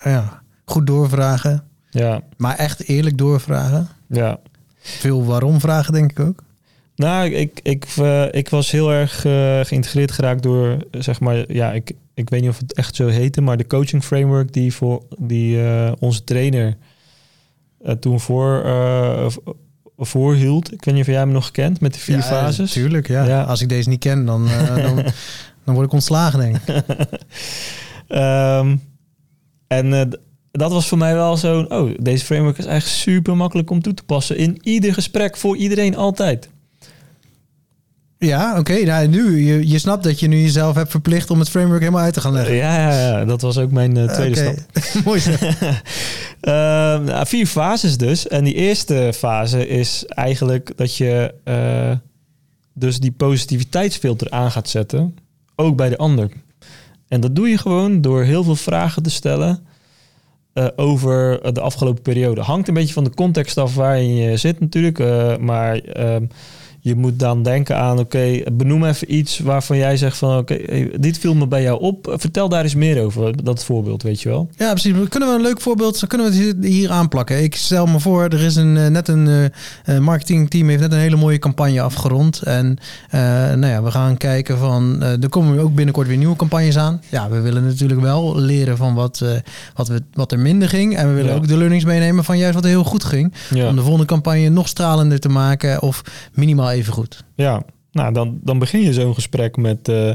[0.04, 0.42] ja.
[0.66, 1.64] Goed doorvragen.
[1.90, 3.88] Ja, Maar echt eerlijk doorvragen.
[4.08, 4.40] ja.
[4.80, 6.44] Veel waarom vragen denk ik ook.
[6.96, 11.54] Nou, ik, ik, eh, ik was heel erg eh, geïntegreerd geraakt door, eh, zeg maar,
[11.54, 14.74] ja, ik, ik weet niet of het echt zo heette, maar de coaching framework die,
[14.74, 15.60] voor, die
[16.00, 16.78] onze trainer
[18.00, 19.28] toen voor, eh,
[19.98, 20.74] voorhield.
[20.74, 22.72] Ik weet niet of jij hem nog kent met de vier ja, fases.
[22.72, 23.24] Tuurlijk, ja.
[23.24, 23.44] Ja.
[23.44, 24.96] Als ik deze niet ken, dan, eh, dan,
[25.64, 26.84] dan word ik ontslagen denk ik.
[28.08, 28.76] Ehm,
[29.68, 30.06] en eh,
[30.52, 31.72] dat was voor mij wel zo'n...
[31.72, 34.38] Oh, deze framework is echt super makkelijk om toe te passen.
[34.38, 36.50] In ieder gesprek, voor iedereen, altijd.
[38.20, 38.84] Ja, oké.
[38.84, 42.04] Nou, nu, je, je snapt dat je nu jezelf hebt verplicht om het framework helemaal
[42.04, 42.56] uit te gaan leggen.
[42.56, 44.58] Ja, ja, ja, dat was ook mijn eh, tweede stap.
[45.06, 45.32] Mooi zo.
[46.40, 48.28] Ehm, nou, vier fases dus.
[48.28, 51.92] En die eerste fase is eigenlijk dat je eh,
[52.74, 55.16] dus die positiviteitsfilter aan gaat zetten.
[55.56, 56.30] Ook bij de ander.
[57.08, 59.66] En dat doe je gewoon door heel veel vragen te stellen
[60.54, 62.42] eh, over de afgelopen periode.
[62.42, 64.98] Hangt een beetje van de context af waarin je zit natuurlijk.
[65.40, 66.26] maar ehm,
[66.82, 70.58] Je moet dan denken aan, oké, benoem even iets waarvan jij zegt van, oké,
[71.00, 72.16] dit viel me bij jou op.
[72.18, 74.50] Vertel daar eens meer over, dat voorbeeld, weet je wel.
[74.58, 74.94] Ja, precies.
[75.10, 77.44] Kunnen we een leuk voorbeeld, kunnen we het hier aanplakken.
[77.44, 79.52] Ik stel me voor, er is een, eh, net een
[79.86, 82.42] uh, marketingteam heeft net een hele mooie campagne afgerond.
[82.42, 82.78] En
[83.16, 86.78] uh, nou ja, we gaan kijken van, uh, er komen ook binnenkort weer nieuwe campagnes
[86.78, 87.02] aan.
[87.10, 89.24] Ja, we willen natuurlijk wel leren van wat,
[89.76, 90.96] wat, we, wat er minder ging.
[90.96, 91.38] En we willen ja.
[91.38, 93.34] ook de learnings meenemen van juist wat er heel goed ging.
[93.50, 93.68] Ja.
[93.68, 96.02] Om de volgende campagne nog stralender te maken of
[96.34, 97.24] minimaal even goed.
[97.36, 100.12] Ja, nou dan, dan begin je zo'n gesprek met uh,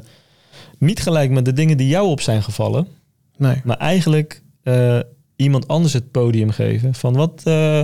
[0.79, 2.89] niet gelijk met de dingen die jou op zijn gevallen.
[3.37, 3.61] Nee.
[3.65, 4.99] Maar eigenlijk uh,
[5.37, 6.95] iemand anders het podium geven.
[6.95, 7.83] Van wat, uh,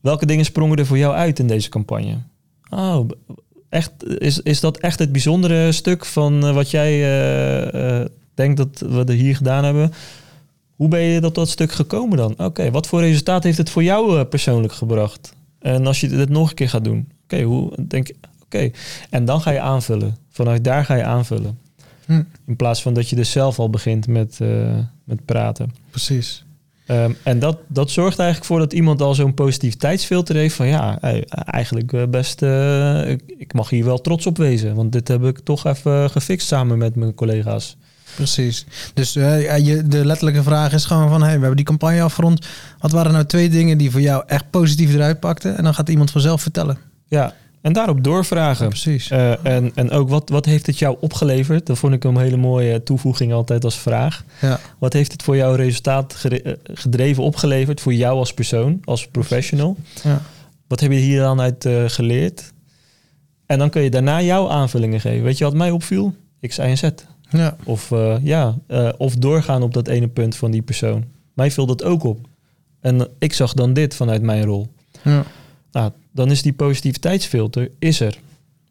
[0.00, 2.16] welke dingen sprongen er voor jou uit in deze campagne?
[2.70, 3.08] Oh,
[3.68, 7.00] echt, is, is dat echt het bijzondere stuk van wat jij
[8.34, 9.92] denkt dat we er hier gedaan hebben?
[10.76, 12.32] Hoe ben je tot dat stuk gekomen dan?
[12.32, 15.32] Oké, okay, wat voor resultaat heeft het voor jou persoonlijk gebracht?
[15.58, 18.72] En als je dit nog een keer gaat doen, okay, hoe denk Oké, okay.
[19.10, 20.16] en dan ga je aanvullen.
[20.30, 21.58] Vanuit daar ga je aanvullen.
[22.06, 22.22] Hm.
[22.46, 25.74] In plaats van dat je dus zelf al begint met, uh, met praten.
[25.90, 26.44] Precies.
[26.86, 31.00] Um, en dat, dat zorgt eigenlijk voor dat iemand al zo'n positiviteitsfilter heeft van ja,
[31.30, 34.74] eigenlijk best, uh, ik, ik mag hier wel trots op wezen.
[34.74, 37.76] Want dit heb ik toch even gefixt samen met mijn collega's.
[38.14, 38.66] Precies.
[38.94, 41.20] Dus uh, je, de letterlijke vraag is gewoon van...
[41.20, 42.46] Hey, we hebben die campagne afgerond.
[42.78, 45.56] Wat waren nou twee dingen die voor jou echt positief eruit pakten?
[45.56, 46.87] En dan gaat iemand vanzelf vertellen.
[47.08, 48.62] Ja, en daarop doorvragen.
[48.64, 49.10] Ja, precies.
[49.10, 51.66] Uh, en, en ook wat, wat heeft het jou opgeleverd?
[51.66, 54.24] Dat vond ik een hele mooie toevoeging altijd als vraag.
[54.40, 54.60] Ja.
[54.78, 56.24] Wat heeft het voor jou resultaat
[56.74, 57.80] gedreven opgeleverd?
[57.80, 59.76] Voor jou als persoon, als professional?
[60.02, 60.22] Ja.
[60.66, 62.52] Wat heb je hier dan uit uh, geleerd?
[63.46, 65.24] En dan kun je daarna jouw aanvullingen geven.
[65.24, 66.14] Weet je wat mij opviel?
[66.46, 66.88] X, Y en Z.
[67.30, 67.56] Ja.
[67.64, 68.54] Of, uh, ja,
[68.98, 71.04] of doorgaan op dat ene punt van die persoon.
[71.34, 72.26] Mij viel dat ook op.
[72.80, 74.68] En ik zag dan dit vanuit mijn rol.
[75.02, 75.24] Ja.
[75.72, 78.18] Nou, dan is die positiviteitsfilter is er.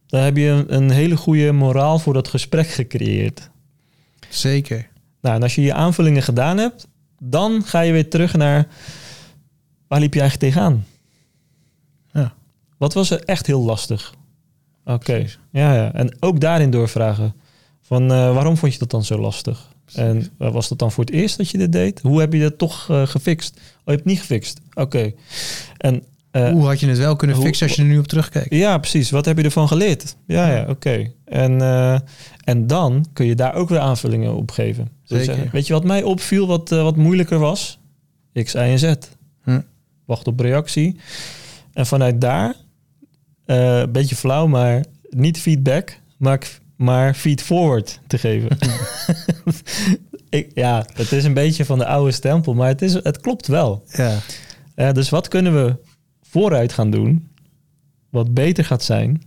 [0.08, 3.50] Dan heb je een, een hele goede moraal voor dat gesprek gecreëerd.
[4.30, 4.88] Zeker.
[5.22, 6.88] Nou, en als je je aanvullingen gedaan hebt,
[7.20, 8.68] dan ga je weer terug naar
[9.88, 10.86] waar liep je eigenlijk tegenaan?
[12.12, 12.34] Ja.
[12.78, 14.14] Wat was er echt heel lastig?
[14.84, 15.30] Oké, okay.
[15.52, 15.94] ja, ja.
[15.94, 17.34] En ook daarin doorvragen.
[17.82, 19.70] Van uh, waarom vond je dat dan zo lastig?
[19.84, 20.02] Precies.
[20.02, 22.02] En uh, was dat dan voor het eerst dat je dit deed?
[22.02, 23.54] Hoe heb je dat toch uh, gefixt?
[23.56, 24.60] Oh, je hebt het niet gefixt.
[24.70, 24.82] Oké.
[24.82, 25.16] Okay.
[25.78, 26.04] En
[26.52, 28.54] hoe had je het wel kunnen fixen als je er nu op terugkijkt?
[28.54, 29.10] Ja, precies.
[29.10, 30.15] Wat heb je ervan geleerd?
[30.28, 30.71] Ja, ja, oké.
[30.71, 31.13] Okay.
[31.26, 31.62] En,
[32.43, 34.89] en dan kun je daar ook weer aanvullingen op geven.
[35.04, 35.36] Zeker.
[35.36, 37.80] Dus, weet je wat mij opviel, wat, wat moeilijker was?
[38.43, 38.93] X, Y en Z.
[39.43, 39.62] Hm.
[40.06, 41.00] Wacht op reactie.
[41.73, 42.56] En vanuit daar,
[43.45, 46.39] een beetje flauw, maar niet feedback, maar
[46.78, 48.58] maar feed forward te geven.
[50.30, 53.47] ik, ja, het is een beetje van de oude stempel, maar het, is, het klopt
[53.47, 53.84] wel.
[53.91, 54.17] Ja.
[54.76, 55.76] Uh, dus wat kunnen we
[56.30, 57.28] vooruit gaan doen,
[58.10, 59.22] wat beter gaat zijn,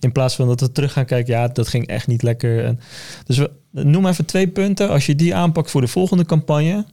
[0.00, 2.64] in plaats van dat we terug gaan kijken, ja, dat ging echt niet lekker.
[2.64, 2.80] En,
[3.24, 4.88] dus we, noem even twee punten.
[4.88, 6.84] Als je die aanpakt voor de volgende campagne,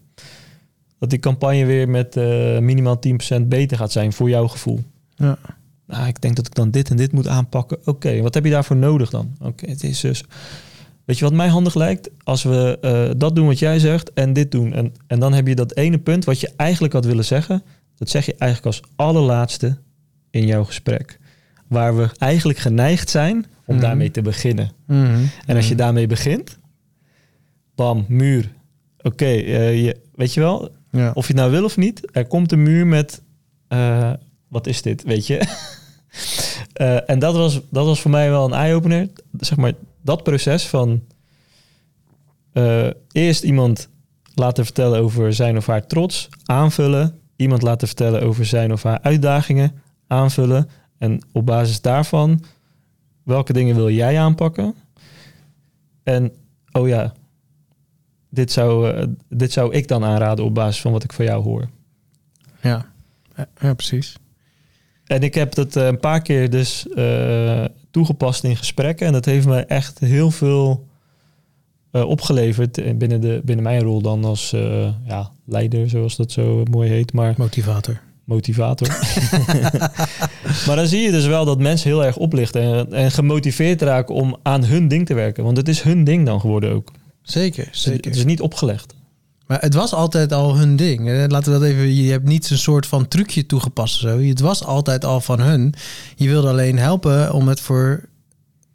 [1.00, 3.00] dat die campagne weer met uh, minimaal
[3.38, 4.84] 10% beter gaat zijn voor jouw gevoel.
[5.16, 5.38] Ja
[5.88, 7.78] nou, ik denk dat ik dan dit en dit moet aanpakken.
[7.78, 9.36] Oké, okay, wat heb je daarvoor nodig dan?
[9.40, 10.24] Oké, okay, het is dus...
[11.06, 12.10] Weet je wat mij handig lijkt?
[12.24, 14.74] Als we uh, dat doen wat jij zegt en dit doen.
[14.74, 17.64] En, en dan heb je dat ene punt wat je eigenlijk had willen zeggen.
[17.98, 19.78] Dat zeg je eigenlijk als allerlaatste
[20.30, 21.20] in jouw gesprek.
[21.68, 23.84] Waar we eigenlijk geneigd zijn om Mhm.
[23.84, 24.72] daarmee te beginnen.
[24.88, 25.30] Mm.
[25.46, 26.58] En als je daarmee begint,
[27.76, 28.52] bam, muur.
[28.98, 30.70] Oké, okay, uh, weet je wel?
[30.92, 31.12] Ja.
[31.14, 33.22] Of je het nou wil of niet, er komt een muur met...
[33.70, 34.14] Uh,
[34.48, 35.48] wat is dit, weet je?
[36.82, 39.10] uh, en dat was, dat was voor mij wel een eye-opener.
[39.40, 41.04] Zeg maar, dat proces van
[43.12, 43.90] eerst iemand
[44.36, 47.20] laten vertellen over zijn of haar trots, aanvullen.
[47.36, 50.70] Iemand laten vertellen over zijn of haar uitdagingen, aanvullen.
[50.98, 52.44] En op basis daarvan,
[53.24, 54.76] welke dingen wil jij aanpakken?
[56.04, 56.32] En,
[56.72, 57.14] oh ja,
[58.30, 61.44] dit zou, uh, dit zou ik dan aanraden op basis van wat ik van jou
[61.44, 61.70] hoor.
[62.62, 62.86] Ja,
[63.60, 64.16] ja, precies.
[65.06, 69.08] En ik heb dat uh, een paar keer dus uh, toegepast in gesprekken.
[69.08, 70.88] En dat heeft me echt heel veel
[71.96, 74.50] uh, opgeleverd binnen, de, binnen mijn rol dan als
[75.06, 77.14] ja, leider, zoals dat zo mooi heet.
[77.14, 78.02] Maar motivator.
[78.24, 78.88] Motivator.
[80.66, 84.16] maar dan zie je dus wel dat mensen heel erg oplichten en, en gemotiveerd raken
[84.16, 85.44] om aan hun ding te werken.
[85.44, 86.92] Want het is hun ding dan geworden ook.
[87.22, 88.10] Zeker, zeker.
[88.12, 88.96] Het is niet opgelegd.
[89.48, 91.30] Maar het was altijd al hun ding.
[91.32, 91.94] Laten we dat even.
[91.94, 94.00] Je hebt niet zo'n soort van trucje toegepast.
[94.00, 94.20] Zo.
[94.20, 95.74] Het was altijd al van hun.
[96.16, 98.06] Je wilde alleen helpen om het voor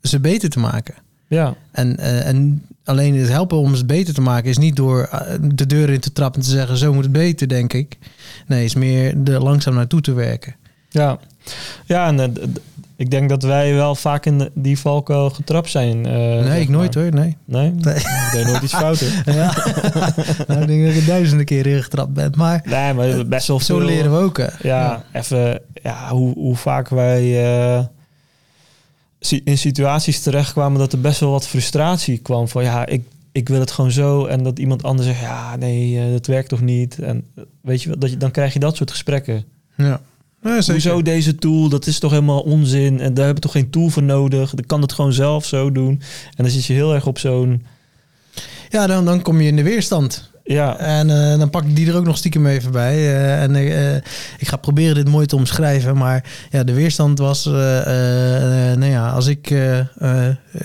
[0.02, 0.94] ze beter te maken.
[1.28, 1.54] Ja.
[1.70, 5.08] En, en alleen het helpen om het beter te maken is niet door
[5.54, 7.98] de deur in te trappen en te zeggen: zo moet het beter, denk ik.
[8.46, 10.54] Nee, is meer er langzaam naartoe te werken.
[10.88, 11.18] Ja.
[11.84, 12.28] Ja, en eh,
[12.96, 16.06] ik denk dat wij wel vaak in de- die valkuil getrapt zijn.
[16.06, 16.12] eh,
[16.44, 17.36] nee, ik nooit hoor, nee.
[17.44, 17.70] Nee?
[17.84, 17.94] Nee.
[17.94, 19.10] Ik deed nooit iets fout hoor.
[19.34, 19.54] Ja.
[20.46, 22.32] nou, ik denk dat ik duizenden keer in getrapt ben.
[22.36, 23.86] Maar Nee, maar best wel zo veel.
[23.86, 24.38] leren we ook.
[24.38, 24.46] hè.
[24.62, 27.44] Ja, even ja, hoe, hoe vaak wij
[27.76, 27.84] eh,
[29.44, 32.48] in situaties terechtkwamen dat er best wel wat frustratie kwam.
[32.48, 33.02] Van ja, ik,
[33.32, 34.24] ik wil het gewoon zo.
[34.24, 36.98] En dat iemand anders zegt, ja, nee, eh, dat werkt toch niet.
[36.98, 39.44] En eh, weet je, wel, dat je, dan krijg je dat soort gesprekken.
[39.76, 40.00] Ja.
[40.42, 41.68] Hoezo deze tool?
[41.68, 43.00] Dat is toch helemaal onzin.
[43.00, 44.54] En daar hebben we toch geen tool voor nodig.
[44.54, 46.02] Dan kan het gewoon zelf zo doen.
[46.36, 47.66] En dan zit je heel erg op zo'n...
[48.68, 50.29] Ja, dan, dan kom je in de weerstand.
[50.52, 52.94] Ja, En eh, dan pak ik die er ook nog stiekem even bij.
[52.94, 53.94] Eh, en eh,
[54.38, 55.96] ik ga proberen dit mooi te omschrijven.
[55.96, 57.44] Maar ja, de weerstand was...
[57.44, 59.54] nou ja, als ik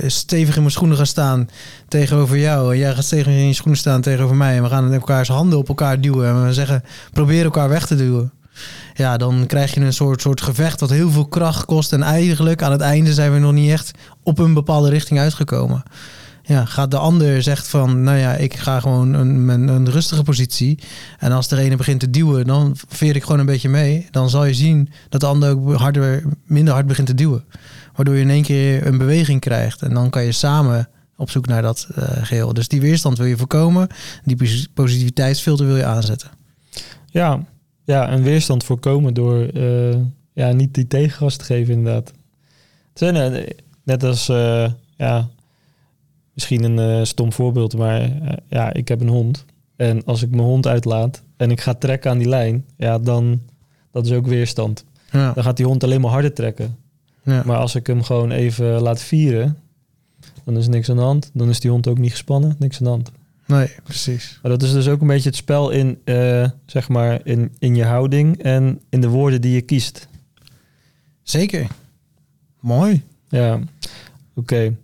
[0.07, 1.49] stevig in mijn schoenen ga staan
[1.87, 2.73] tegenover jou...
[2.73, 4.55] en jij gaat stevig in je schoenen staan tegenover mij...
[4.55, 6.27] en we gaan elkaars handen op elkaar duwen...
[6.27, 8.31] en we zeggen, probeer elkaar weg te duwen.
[8.93, 11.93] Ja, dan krijg je een soort, soort gevecht wat heel veel kracht kost.
[11.93, 13.91] En eigenlijk aan het einde zijn we nog niet echt
[14.23, 15.83] op een bepaalde richting uitgekomen
[16.45, 20.79] ja, gaat de ander zegt van, nou ja, ik ga gewoon een, een, rustige positie.
[21.19, 24.07] En als de ene begint te duwen, dan veer ik gewoon een beetje mee.
[24.11, 27.43] Dan zal je zien dat de ander ook harder, minder hard begint te duwen.
[27.95, 29.81] Waardoor je in één keer een beweging krijgt.
[29.81, 32.53] En dan kan je samen op zoek naar dat eh, geheel.
[32.53, 33.87] Dus die weerstand wil je voorkomen.
[34.23, 36.29] Die pos- positiviteitsfilter wil je aanzetten.
[37.09, 37.45] ja,
[37.83, 39.95] ja, een weerstand voorkomen door eh,
[40.33, 42.11] ja, niet die tegengas te geven inderdaad.
[42.93, 43.43] Eh,
[43.83, 44.25] net als,
[44.97, 45.29] ja,
[46.35, 48.09] misschien een eh, stom voorbeeld, maar eh,
[48.49, 49.45] ja, ik heb een hond.
[49.75, 53.41] En als ik mijn hond uitlaat en ik ga trekken aan die lijn, ja, dan
[53.91, 54.85] dat is ook weerstand.
[55.11, 56.75] Ja, Dan gaat die hond alleen maar harder trekken.
[57.23, 57.43] ja.
[57.45, 59.57] Maar als ik hem gewoon even laat vieren,
[60.43, 61.29] dan is niks aan de hand.
[61.33, 63.11] Dan is die hond ook niet gespannen, niks aan de hand.
[63.45, 64.39] nee, precies.
[64.41, 67.75] Maar dat is dus ook een beetje het spel in, eh, zeg maar, in, in
[67.75, 70.07] je houding en in de woorden die je kiest.
[71.23, 71.67] Zeker.
[72.59, 73.01] Mooi.
[73.29, 73.59] Ja,
[74.35, 74.75] oké.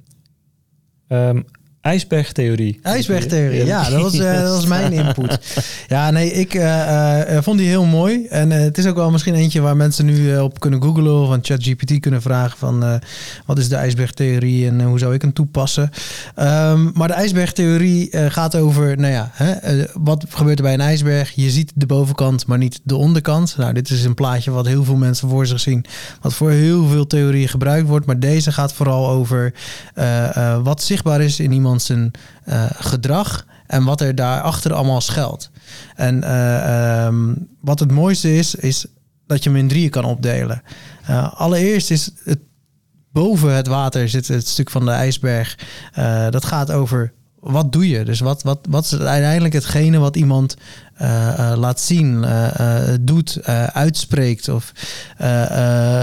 [1.11, 1.45] Um,
[1.81, 2.79] ijsbergtheorie.
[2.81, 5.39] IJsbergtheorie, ja, dat was, eh, dat was mijn input.
[5.87, 8.25] Ja, nee, ik eh, eh, vond die heel mooi.
[8.29, 11.39] En het is ook wel misschien eentje waar mensen nu op kunnen googlen of aan
[11.41, 13.01] ChatGPT kunnen vragen van
[13.45, 15.89] wat is de ijsbergtheorie en hoe zou ik hem toepassen.
[16.35, 21.31] Ehm, maar de ijsbergtheorie gaat over, nou ja, hè, wat gebeurt er bij een ijsberg?
[21.35, 23.57] Je ziet de bovenkant, maar niet de onderkant.
[23.57, 25.85] Nou, dit is een plaatje wat heel veel mensen voor zich zien,
[26.21, 28.05] wat voor heel veel theorieën gebruikt wordt.
[28.05, 29.53] Maar deze gaat vooral over
[30.63, 32.11] wat zichtbaar is in iemand zijn
[32.43, 35.49] eh, gedrag en wat er daarachter allemaal schuilt.
[35.95, 38.85] En eh, ehm, wat het mooiste is, is
[39.27, 40.61] dat je hem in drieën kan opdelen.
[41.05, 42.39] Eh, allereerst is het
[43.11, 45.57] boven het water zit het stuk van de ijsberg.
[46.29, 48.05] Dat gaat over wat doe je?
[48.05, 50.55] Dus wat, wat, wat is uiteindelijk hetgene wat iemand
[51.55, 52.25] laat zien,
[53.01, 54.71] doet, uitspreekt of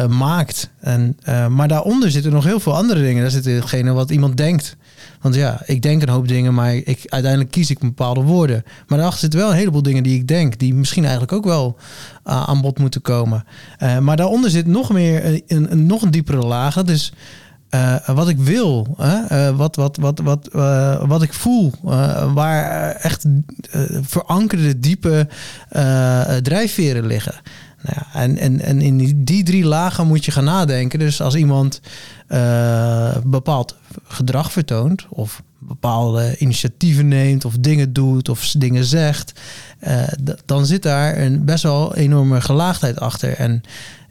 [0.09, 0.71] maakt.
[0.81, 1.17] En,
[1.51, 3.23] maar daaronder zitten nog heel veel andere dingen.
[3.23, 4.77] Daar zit hetgene wat iemand denkt.
[5.21, 8.63] Want ja, ik denk een hoop dingen, maar ik, uiteindelijk kies ik bepaalde woorden.
[8.65, 11.77] Maar daarachter zitten wel een heleboel dingen die ik denk, die misschien eigenlijk ook wel
[11.79, 13.45] uh, aan bod moeten komen.
[13.83, 16.71] Uh, maar daaronder zit nog meer een, een, nog een diepere.
[16.75, 17.13] Dat is
[17.71, 18.97] uh, wat ik wil,
[19.57, 20.49] wat, wat, wat, wat,
[21.07, 21.73] wat ik voel,
[22.35, 23.25] waar echt
[24.03, 25.29] verankerde diepe
[26.43, 27.35] drijfveren liggen.
[27.83, 30.99] Nou en, en, en in die, drie lagen moet je gaan nadenken.
[30.99, 31.81] Dus als iemand
[33.25, 39.41] bepaald gedrag vertoont, of bepaalde initiatieven neemt, of dingen doet, of dingen zegt,
[40.45, 43.33] dan zit daar een best wel enorme gelaagdheid achter.
[43.33, 43.63] En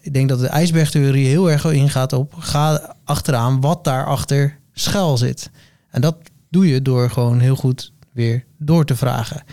[0.01, 5.49] ik denk dat de ijsbergtheorie heel erg ingaat op ga achteraan wat daarachter schuil zit.
[5.89, 6.15] En dat
[6.49, 9.43] doe je door gewoon heel goed weer door te vragen.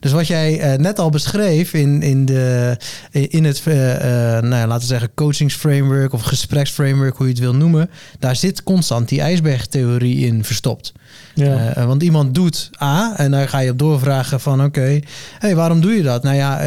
[0.00, 2.76] Dus wat jij uh, net al beschreef in, in, de,
[3.10, 4.00] in het, uh, uh,
[4.40, 8.62] nou ja, laten we zeggen, coachingsframework of gespreksframework, hoe je het wil noemen, daar zit
[8.62, 10.92] constant die ijsbergtheorie in verstopt.
[11.34, 11.86] Ja.
[11.86, 15.04] want iemand doet A en daar ga je op doorvragen van oké, okay,
[15.38, 16.22] hey, waarom doe je dat?
[16.22, 16.60] Nou ja,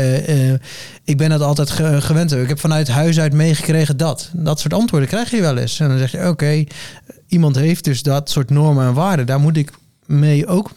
[1.03, 2.31] ik ben dat altijd ge gewend.
[2.31, 4.29] Ik heb vanuit huis uit meegekregen dat.
[4.33, 5.79] Dat soort antwoorden krijg je wel eens.
[5.79, 6.67] En dan zeg je oké, okay,
[7.27, 9.25] iemand heeft dus dat soort normen en waarden.
[9.25, 9.71] Daar moet ik
[10.05, 10.71] mee ook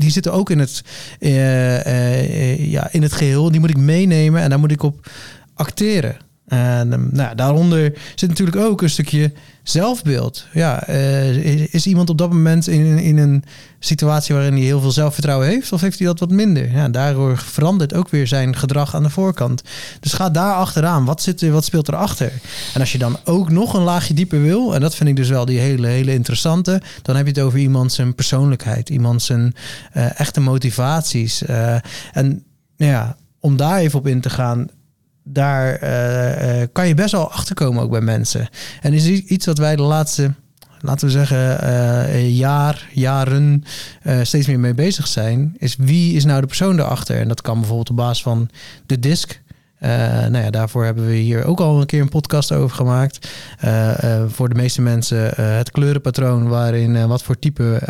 [0.00, 0.82] die zitten ook in het,
[1.20, 3.50] uh, uh, ja, in het geheel.
[3.50, 5.10] Die moet ik meenemen en daar moet ik op
[5.54, 6.16] acteren.
[6.50, 9.32] En nou, daaronder zit natuurlijk ook een stukje
[9.62, 10.46] zelfbeeld.
[10.52, 13.44] Ja, uh, is, iemand op dat moment in, in een
[13.78, 16.72] situatie waarin hij heel veel zelfvertrouwen heeft, of heeft hij dat wat minder?
[16.72, 19.62] Ja, daardoor verandert ook weer zijn gedrag aan de voorkant.
[20.00, 21.04] Dus ga daar achteraan.
[21.04, 22.32] Wat, zit wat speelt erachter?
[22.74, 25.28] En als je dan ook nog een laagje dieper wil, en dat vind ik dus
[25.28, 29.54] wel die hele, hele interessante, dan heb je het over iemand zijn persoonlijkheid, iemand zijn
[29.96, 31.42] uh, echte motivaties.
[31.42, 31.74] Uh,
[32.12, 32.44] en
[32.76, 34.68] nou ja, om daar even op in te gaan
[35.24, 38.48] daar eh, eh, kan je best wel achterkomen ook bij mensen.
[38.80, 40.34] En is iets wat wij de laatste,
[40.80, 43.64] laten we zeggen, eh, jaar, jaren
[44.22, 47.20] steeds meer mee bezig zijn, is wie is nou de persoon daarachter?
[47.20, 48.48] En dat kan bijvoorbeeld op basis van
[48.86, 49.40] de disc.
[49.80, 49.90] Eh,
[50.26, 53.28] nou ja, daarvoor hebben we hier ook al een keer een podcast over gemaakt.
[53.58, 57.80] Eh, eh, voor de meeste mensen het kleurenpatroon waarin wat voor type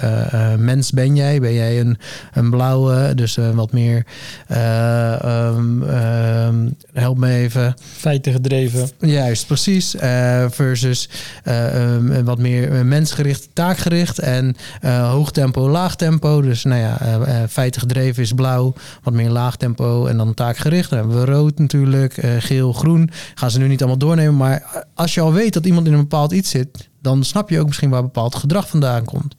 [0.59, 1.41] mens ben jij?
[1.41, 1.99] Ben jij een,
[2.32, 4.07] een blauwe, dus wat meer,
[4.47, 5.82] ehm,
[6.93, 8.91] help me even, Feiten gedreven.
[8.99, 9.95] Juist, precies.
[10.51, 11.09] Versus
[11.45, 16.41] um, wat meer mensgericht, taakgericht en hoog tempo, laag tempo.
[16.41, 16.99] Dus nou ja,
[17.49, 20.91] feiten gedreven is blauw, wat meer laag tempo en dan taakgericht.
[20.91, 23.11] Dan hebben we rood natuurlijk, eh, geel, groen.
[23.35, 25.99] Gaan ze nu niet allemaal doornemen, maar als je al weet dat iemand in een
[26.01, 29.35] bepaald iets zit, dan snap je ook misschien waar bepaald gedrag vandaan komt.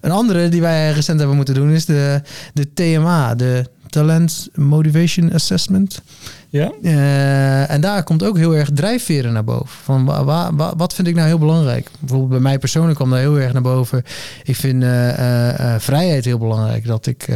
[0.00, 2.22] Een andere die wij recent hebben moeten doen is de,
[2.52, 6.02] de TMA, de Talent Motivation Assessment.
[6.50, 6.72] Ja?
[6.82, 9.68] Eh, en daar komt ook heel erg drijfveren naar boven.
[9.82, 11.90] Van wa, wa- wa- wat vind ik nou heel belangrijk?
[11.98, 14.02] Bijvoorbeeld bij mij persoonlijk kwam daar heel erg naar boven.
[14.44, 16.86] Ik vind eh, eh, vrijheid heel belangrijk.
[16.86, 17.28] Dat ik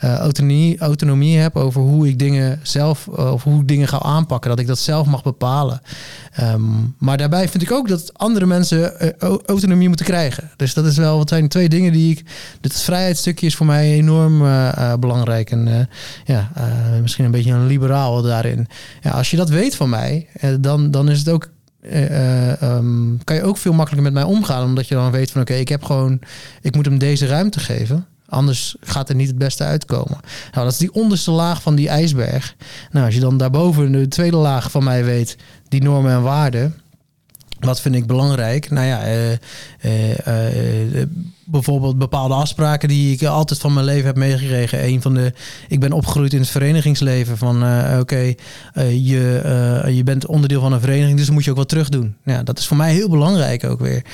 [0.00, 4.50] autonomie, autonomie heb over hoe ik dingen zelf of hoe ik dingen ga aanpakken.
[4.50, 5.80] Dat ik dat zelf mag bepalen.
[6.32, 6.62] Ehm,
[6.98, 10.50] maar daarbij vind ik ook dat andere mensen au- autonomie moeten krijgen.
[10.56, 12.24] Dus dat is wel wat zijn twee dingen die ik.
[12.60, 14.38] Dit vrijheidsstukje is voor mij enorm
[15.00, 15.50] belangrijk.
[15.50, 15.88] En
[16.24, 16.50] ja,
[17.02, 18.48] misschien een beetje een liberaal daarin.
[19.00, 21.48] Ja, als je dat weet van mij, eh, dan, dan is het ook.
[21.80, 25.30] eh, eh, ehm, kan je ook veel makkelijker met mij omgaan, omdat je dan weet
[25.30, 26.20] van oké, ik heb gewoon,
[26.60, 28.06] ik moet hem deze ruimte geven.
[28.26, 30.18] Anders gaat er niet het beste uitkomen.
[30.52, 32.54] Nou, dat is die onderste laag van die ijsberg.
[32.90, 35.36] Nou, als je dan daarboven de tweede laag van mij weet,
[35.68, 36.74] die normen en waarden.
[37.60, 38.70] Wat vind ik belangrijk?
[38.70, 39.32] Nou ja, eh,
[41.50, 44.84] bijvoorbeeld bepaalde afspraken die ik altijd van mijn leven heb meegekregen.
[44.84, 45.32] Een van de,
[45.68, 47.38] ik ben opgegroeid in het verenigingsleven.
[47.38, 48.34] Van eh, oké,
[48.72, 49.40] eh, je,
[49.84, 52.16] eh, je bent onderdeel van een vereniging, dus moet je ook wat terug doen.
[52.24, 54.04] Ja, dat is voor mij heel belangrijk ook weer.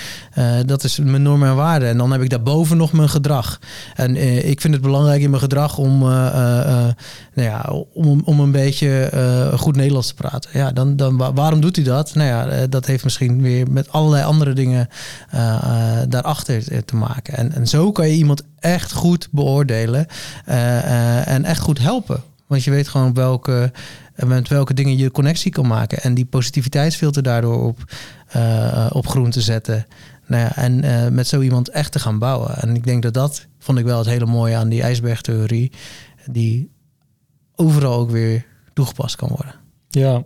[0.66, 1.89] Dat is mijn normen en waarden.
[1.89, 3.59] En dan heb ik daarboven nog mijn gedrag.
[3.95, 4.16] En
[4.49, 6.95] ik vind het belangrijk in mijn gedrag om, nou
[7.34, 9.11] ja, om, om een beetje
[9.59, 10.51] goed Nederlands te praten.
[10.53, 12.14] Ja, dan, dan, wa- waarom doet hij dat?
[12.14, 14.89] Nou ja, dat heeft misschien weer met allerlei andere dingen
[16.09, 16.97] daarachter te- te
[17.35, 20.07] En, en zo kan je iemand echt goed beoordelen
[20.45, 22.22] eh, eh, en echt goed helpen.
[22.47, 23.72] Want je weet gewoon welke,
[24.14, 26.03] eh, met welke dingen je connectie kan maken.
[26.03, 27.93] En die positiviteitsfilter daardoor op,
[28.91, 29.87] op groen te zetten.
[30.27, 32.57] Nou ja, en met zo iemand echt te gaan bouwen.
[32.57, 35.72] En ik denk dat dat vond ik wel het hele mooie aan die ijsbergtheorie.
[36.31, 36.70] Die
[37.55, 39.55] overal ook weer toegepast kan worden.
[39.89, 40.22] Ja.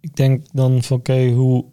[0.00, 1.64] Ik denk dan van oké, hoe,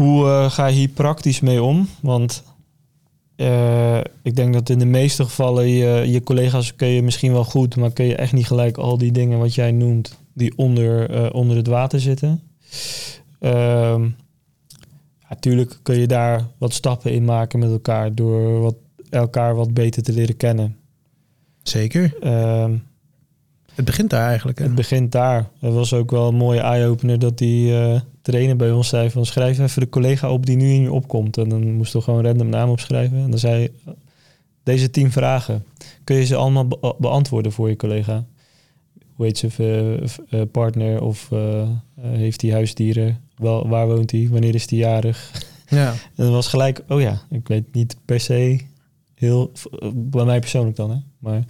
[0.00, 1.88] hoe eh, ga je hier praktisch mee om?
[2.02, 2.42] Want
[3.36, 7.44] eh, ik denk dat in de meeste gevallen je, je collega's kun je misschien wel
[7.44, 11.10] goed, maar kun je echt niet gelijk al die dingen wat jij noemt, die onder,
[11.10, 12.42] eh, onder het water zitten.
[13.40, 14.08] Ehm
[15.28, 18.76] natuurlijk kun je daar wat stappen in maken met elkaar door wat,
[19.10, 20.76] elkaar wat beter te leren kennen.
[21.62, 22.14] Zeker.
[22.20, 22.76] Ehm
[23.74, 24.58] Het begint daar eigenlijk.
[24.58, 24.64] Hè?
[24.64, 25.48] het begint daar.
[25.60, 27.72] Er was ook wel een mooie eye-opener dat die
[28.22, 31.38] trainer bij ons zei van schrijf even de collega op die nu in je opkomt.
[31.38, 33.18] En dan moesten we gewoon random naam opschrijven.
[33.18, 33.68] En dan zei
[34.62, 35.64] deze tien vragen,
[36.04, 38.24] kun je ze allemaal be- beantwoorden voor je collega?
[39.14, 43.20] Hoe heet ze v- eh, partner of eh, eh, heeft hij huisdieren?
[43.36, 44.28] Wel, waar woont hij?
[44.30, 45.44] Wanneer is hij jarig?
[45.68, 45.90] Ja.
[46.16, 48.60] En dat was gelijk, oh ja, ik weet niet per se
[49.14, 49.52] heel,
[49.94, 50.96] bij mij persoonlijk dan, hè.
[51.18, 51.44] Maar,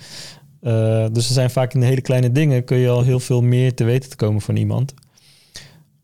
[0.60, 3.42] eh, dus er zijn vaak in de hele kleine dingen kun je al heel veel
[3.42, 4.94] meer te weten te komen van iemand.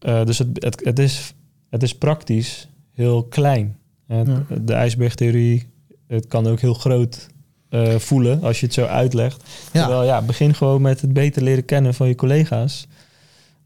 [0.07, 1.35] Eh, dus het, het, het, is,
[1.71, 3.77] het is praktisch heel klein.
[4.07, 4.45] Het- Ja.
[4.61, 5.67] De ijsbergtheorie,
[6.09, 7.27] het kan ook heel groot
[7.69, 9.43] eh, voelen als je het zo uitlegt.
[9.73, 9.81] Ja.
[9.81, 12.87] Terwijl ja, begin gewoon met het beter leren kennen van je collega's.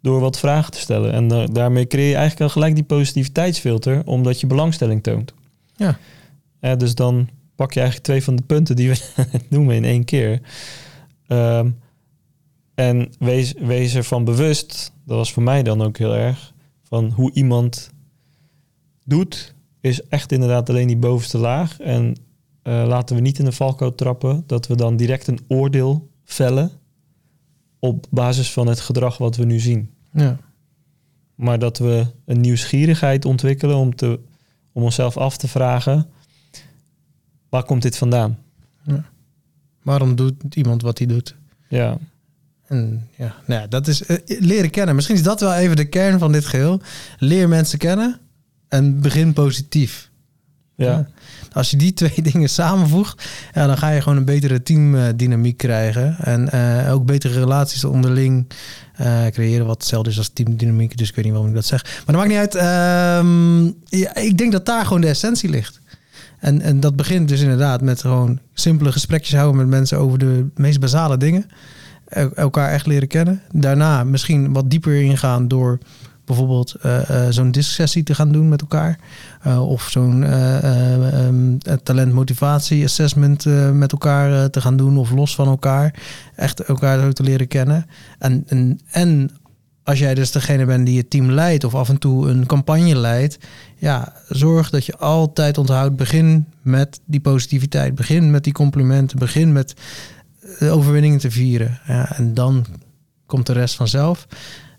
[0.03, 1.13] Door wat vragen te stellen.
[1.13, 5.35] En eh, daarmee creëer je eigenlijk al gelijk die positiviteitsfilter, omdat je belangstelling toont.
[5.77, 5.99] Ja.
[6.61, 9.01] Eh, dus dan pak je eigenlijk twee van de punten die we
[9.49, 10.41] noemen in één keer.
[11.27, 11.71] Ehm,
[12.81, 16.53] en wees, wees ervan bewust, dat was voor mij dan ook heel erg,
[16.83, 17.91] van hoe iemand
[19.05, 21.81] doet, is echt inderdaad alleen die bovenste laag.
[21.81, 22.17] En
[22.63, 26.71] eh, laten we niet in de valkuil trappen dat we dan direct een oordeel vellen
[27.79, 29.91] op basis van het gedrag wat we nu zien.
[30.13, 30.39] Ja.
[31.35, 34.21] Maar dat we een nieuwsgierigheid ontwikkelen om, te,
[34.73, 36.07] om onszelf af te vragen,
[37.49, 38.39] waar komt dit vandaan?
[39.83, 41.37] Waarom doet iemand wat hij doet?
[41.69, 41.99] Ja,
[42.71, 44.95] En ja, nou ja, dat is eh, leren kennen.
[44.95, 46.81] Misschien is dat wel even de kern van dit geheel.
[47.19, 48.19] Leer mensen kennen
[48.69, 50.11] en begin positief.
[50.75, 51.09] Ja.
[51.53, 56.17] Als je die twee dingen samenvoegt, ja, dan ga je gewoon een betere teamdynamiek krijgen.
[56.19, 58.47] En eh, ook betere relaties onderling
[58.97, 59.67] eh, creëren.
[59.67, 60.97] Wat hetzelfde is als teamdynamiek.
[60.97, 61.85] Dus ik weet niet waarom ik dat zeg.
[61.85, 62.55] Maar dat maakt niet uit.
[62.55, 63.65] Ehm,
[64.01, 65.81] ja, ik denk dat daar gewoon de essentie ligt.
[66.39, 70.47] En, en dat begint dus inderdaad met gewoon simpele gesprekjes houden met mensen over de
[70.55, 71.47] meest basale dingen.
[72.11, 73.43] El- elkaar echt leren kennen.
[73.53, 75.79] Daarna misschien wat dieper ingaan door
[76.25, 78.99] bijvoorbeeld eh, eh, zo'n discsessie te gaan doen met elkaar.
[79.47, 80.33] Uh, of zo'n
[81.27, 85.95] um, talentmotivatie assessment uh, met elkaar te gaan doen of los van elkaar.
[86.37, 87.87] Echt elkaar zo te leren kennen.
[88.19, 89.31] En, en, en
[89.83, 92.97] als jij dus degene bent die het team leidt of af en toe een campagne
[92.97, 93.39] leidt,
[93.77, 99.53] ja, zorg dat je altijd onthoudt, begin met die positiviteit, begin met die complimenten, begin
[99.53, 99.75] met
[100.59, 101.81] de overwinningen te vieren.
[101.87, 102.67] Ja, en dan
[103.27, 104.27] komt de rest vanzelf.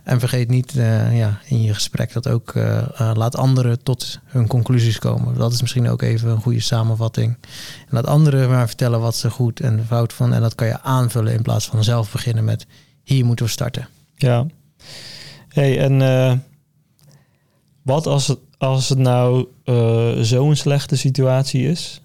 [0.03, 2.63] En vergeet niet uh, ja, in je gesprek dat ook uh,
[3.01, 5.35] uh, laat anderen tot hun conclusies komen.
[5.35, 7.37] Dat is misschien ook even een goede samenvatting.
[7.79, 10.33] En laat anderen maar vertellen wat ze goed en fout van.
[10.33, 12.65] En dat kan je aanvullen in plaats van zelf beginnen met
[13.03, 13.87] hier moeten we starten.
[14.15, 14.45] Ja.
[15.47, 16.43] Hey, en
[17.81, 19.47] wat als het, als het nou
[20.23, 22.01] zo'n slechte situatie is?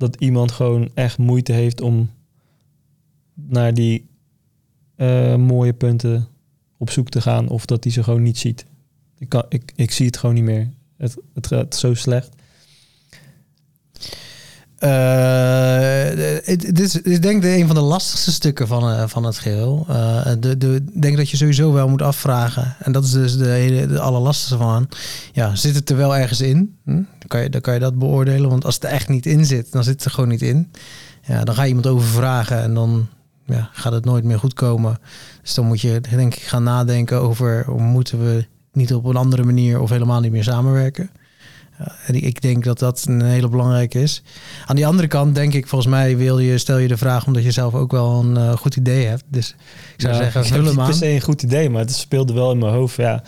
[0.00, 2.10] Dat iemand gewoon echt moeite heeft om
[3.34, 4.08] naar die
[5.36, 6.28] mooie punten
[6.76, 8.66] op zoek te gaan of dat hij ze gewoon niet ziet.
[9.18, 10.70] Ik, kan, ik, ik zie het gewoon niet meer.
[10.96, 12.39] Het, het gaat zo slecht.
[16.56, 19.86] Dit is, is denk ik een van de lastigste stukken van, uh, van het geheel.
[20.38, 22.76] De, de, denk dat je sowieso wel moet afvragen.
[22.78, 24.88] En dat is dus de, hele, de allerlastigste van.
[25.32, 26.76] Ja, zit het er wel ergens in?
[26.84, 26.92] Hm?
[26.94, 28.50] Dan, kan je, dan kan je dat beoordelen.
[28.50, 30.70] Want als het er echt niet in zit, dan zit het er gewoon niet in.
[31.22, 33.08] Ja, dan ga je iemand over vragen en dan
[33.46, 34.98] ja, gaat het nooit meer goed komen.
[35.42, 39.44] Dus dan moet je denk ik gaan nadenken over moeten we niet op een andere
[39.44, 41.10] manier of helemaal niet meer samenwerken.
[42.06, 44.22] En ik denk dat dat een hele belangrijke is.
[44.66, 47.42] Aan die andere kant denk ik, volgens mij wil je, stel je de vraag omdat
[47.42, 49.24] je zelf ook wel een uh, goed idee hebt.
[49.28, 49.54] Dus
[49.94, 50.94] ik zou ja, zeggen, vul hem aan.
[50.94, 52.96] se een goed idee, maar het speelde wel in mijn hoofd.
[52.96, 53.22] Ja,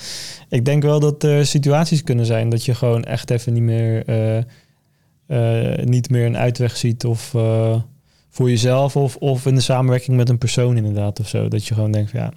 [0.48, 4.08] ik denk wel dat er situaties kunnen zijn dat je gewoon echt even niet meer,
[5.28, 7.34] uh, niet meer een uitweg ziet of
[8.30, 11.48] voor jezelf of, of in de samenwerking met een persoon inderdaad of zo.
[11.48, 12.32] Dat je gewoon denkt van ja,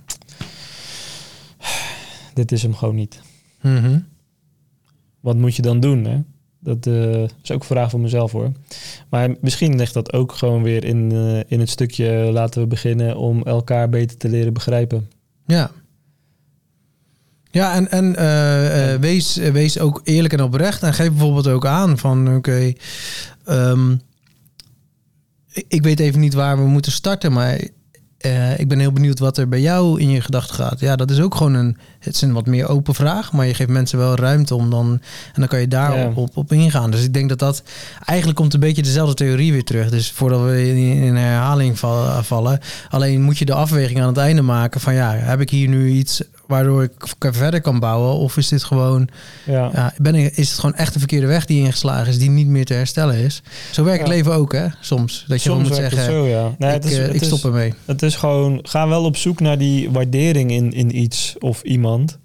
[2.33, 3.21] dit is hem gewoon niet.
[3.61, 4.05] Mm -hmm.
[5.25, 6.05] Wat moet je dan doen?
[6.05, 6.17] Hè?
[6.59, 8.51] Dat uh, is ook een vraag voor mezelf hoor.
[9.09, 13.17] Maar misschien ligt dat ook gewoon weer in, uh, in het stukje laten we beginnen
[13.17, 15.09] om elkaar beter te leren begrijpen.
[15.45, 15.71] Ja.
[17.51, 20.83] Ja, en, en uh, uh, wees, wees ook eerlijk en oprecht.
[20.83, 22.77] En geef bijvoorbeeld ook aan van oké, okay,
[23.49, 24.01] um,
[25.67, 27.67] ik weet even niet waar we moeten starten, maar
[28.25, 30.79] uh, ik ben heel benieuwd wat er bij jou in je gedachten gaat.
[30.79, 33.53] Ja, dat is ook gewoon een, het is een wat meer open vraag, maar je
[33.53, 34.91] geeft mensen wel ruimte om dan,
[35.33, 36.05] en dan kan je daar Ja.
[36.07, 36.91] op, op, op ingaan.
[36.91, 37.63] Dus ik denk dat dat,
[38.05, 39.89] eigenlijk komt een beetje dezelfde theorie weer terug.
[39.89, 42.59] Dus voordat we in, in herhaling val- vallen,
[42.89, 45.89] alleen moet je de afweging aan het einde maken van ja, heb ik hier nu
[45.89, 49.07] iets waardoor ik verder kan bouwen of is dit gewoon
[49.45, 49.69] Ja.
[49.73, 52.47] ja, ben ik, is het gewoon echt de verkeerde weg die ingeslagen is, die niet
[52.47, 53.41] meer te herstellen is.
[53.71, 54.67] Zo werkt het leven ook, hè?
[54.81, 55.25] Soms.
[55.27, 56.55] Dat je Soms moet werkt het zeggen, zo, ja.
[56.57, 57.73] Nee, ik, het is, eh, het ik is- stop ermee.
[57.85, 62.17] Het is gewoon, ga wel op zoek naar die waardering in, in iets of iemand.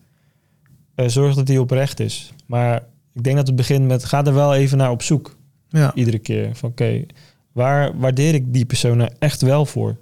[0.94, 2.32] Eh, zorg dat die oprecht is.
[2.46, 2.76] Maar
[3.14, 5.36] ik denk dat het begint met, ga er wel even naar op zoek.
[5.68, 5.94] Ja.
[5.94, 6.50] Iedere keer.
[6.54, 7.02] Van oké,
[7.52, 9.96] waar waardeer ik die persoon nou echt wel voor?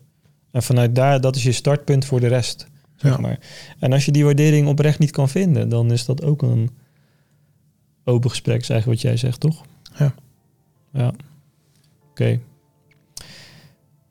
[0.52, 2.66] En vanuit daar, dat is je startpunt voor de rest.
[2.98, 3.20] Zeg Ja.
[3.20, 3.38] maar.
[3.78, 6.70] En als je die waardering oprecht niet kan vinden, dan is dat ook een
[8.04, 9.62] open gesprek, is eigenlijk wat jij zegt, toch?
[9.98, 10.14] Ja.
[10.92, 11.12] Ja.
[12.10, 12.40] Oké.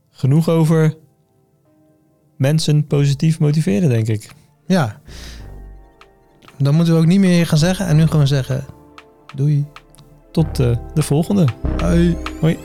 [0.09, 0.95] Genoeg over
[2.37, 4.31] mensen positief motiveren, denk ik.
[4.67, 4.99] ja.
[6.59, 8.65] Dan moeten we ook niet meer gaan zeggen en nu gewoon zeggen,
[9.35, 9.65] doei.
[10.31, 11.47] Tot eh, de volgende.
[11.77, 12.17] Hoi.
[12.41, 12.57] Hoi.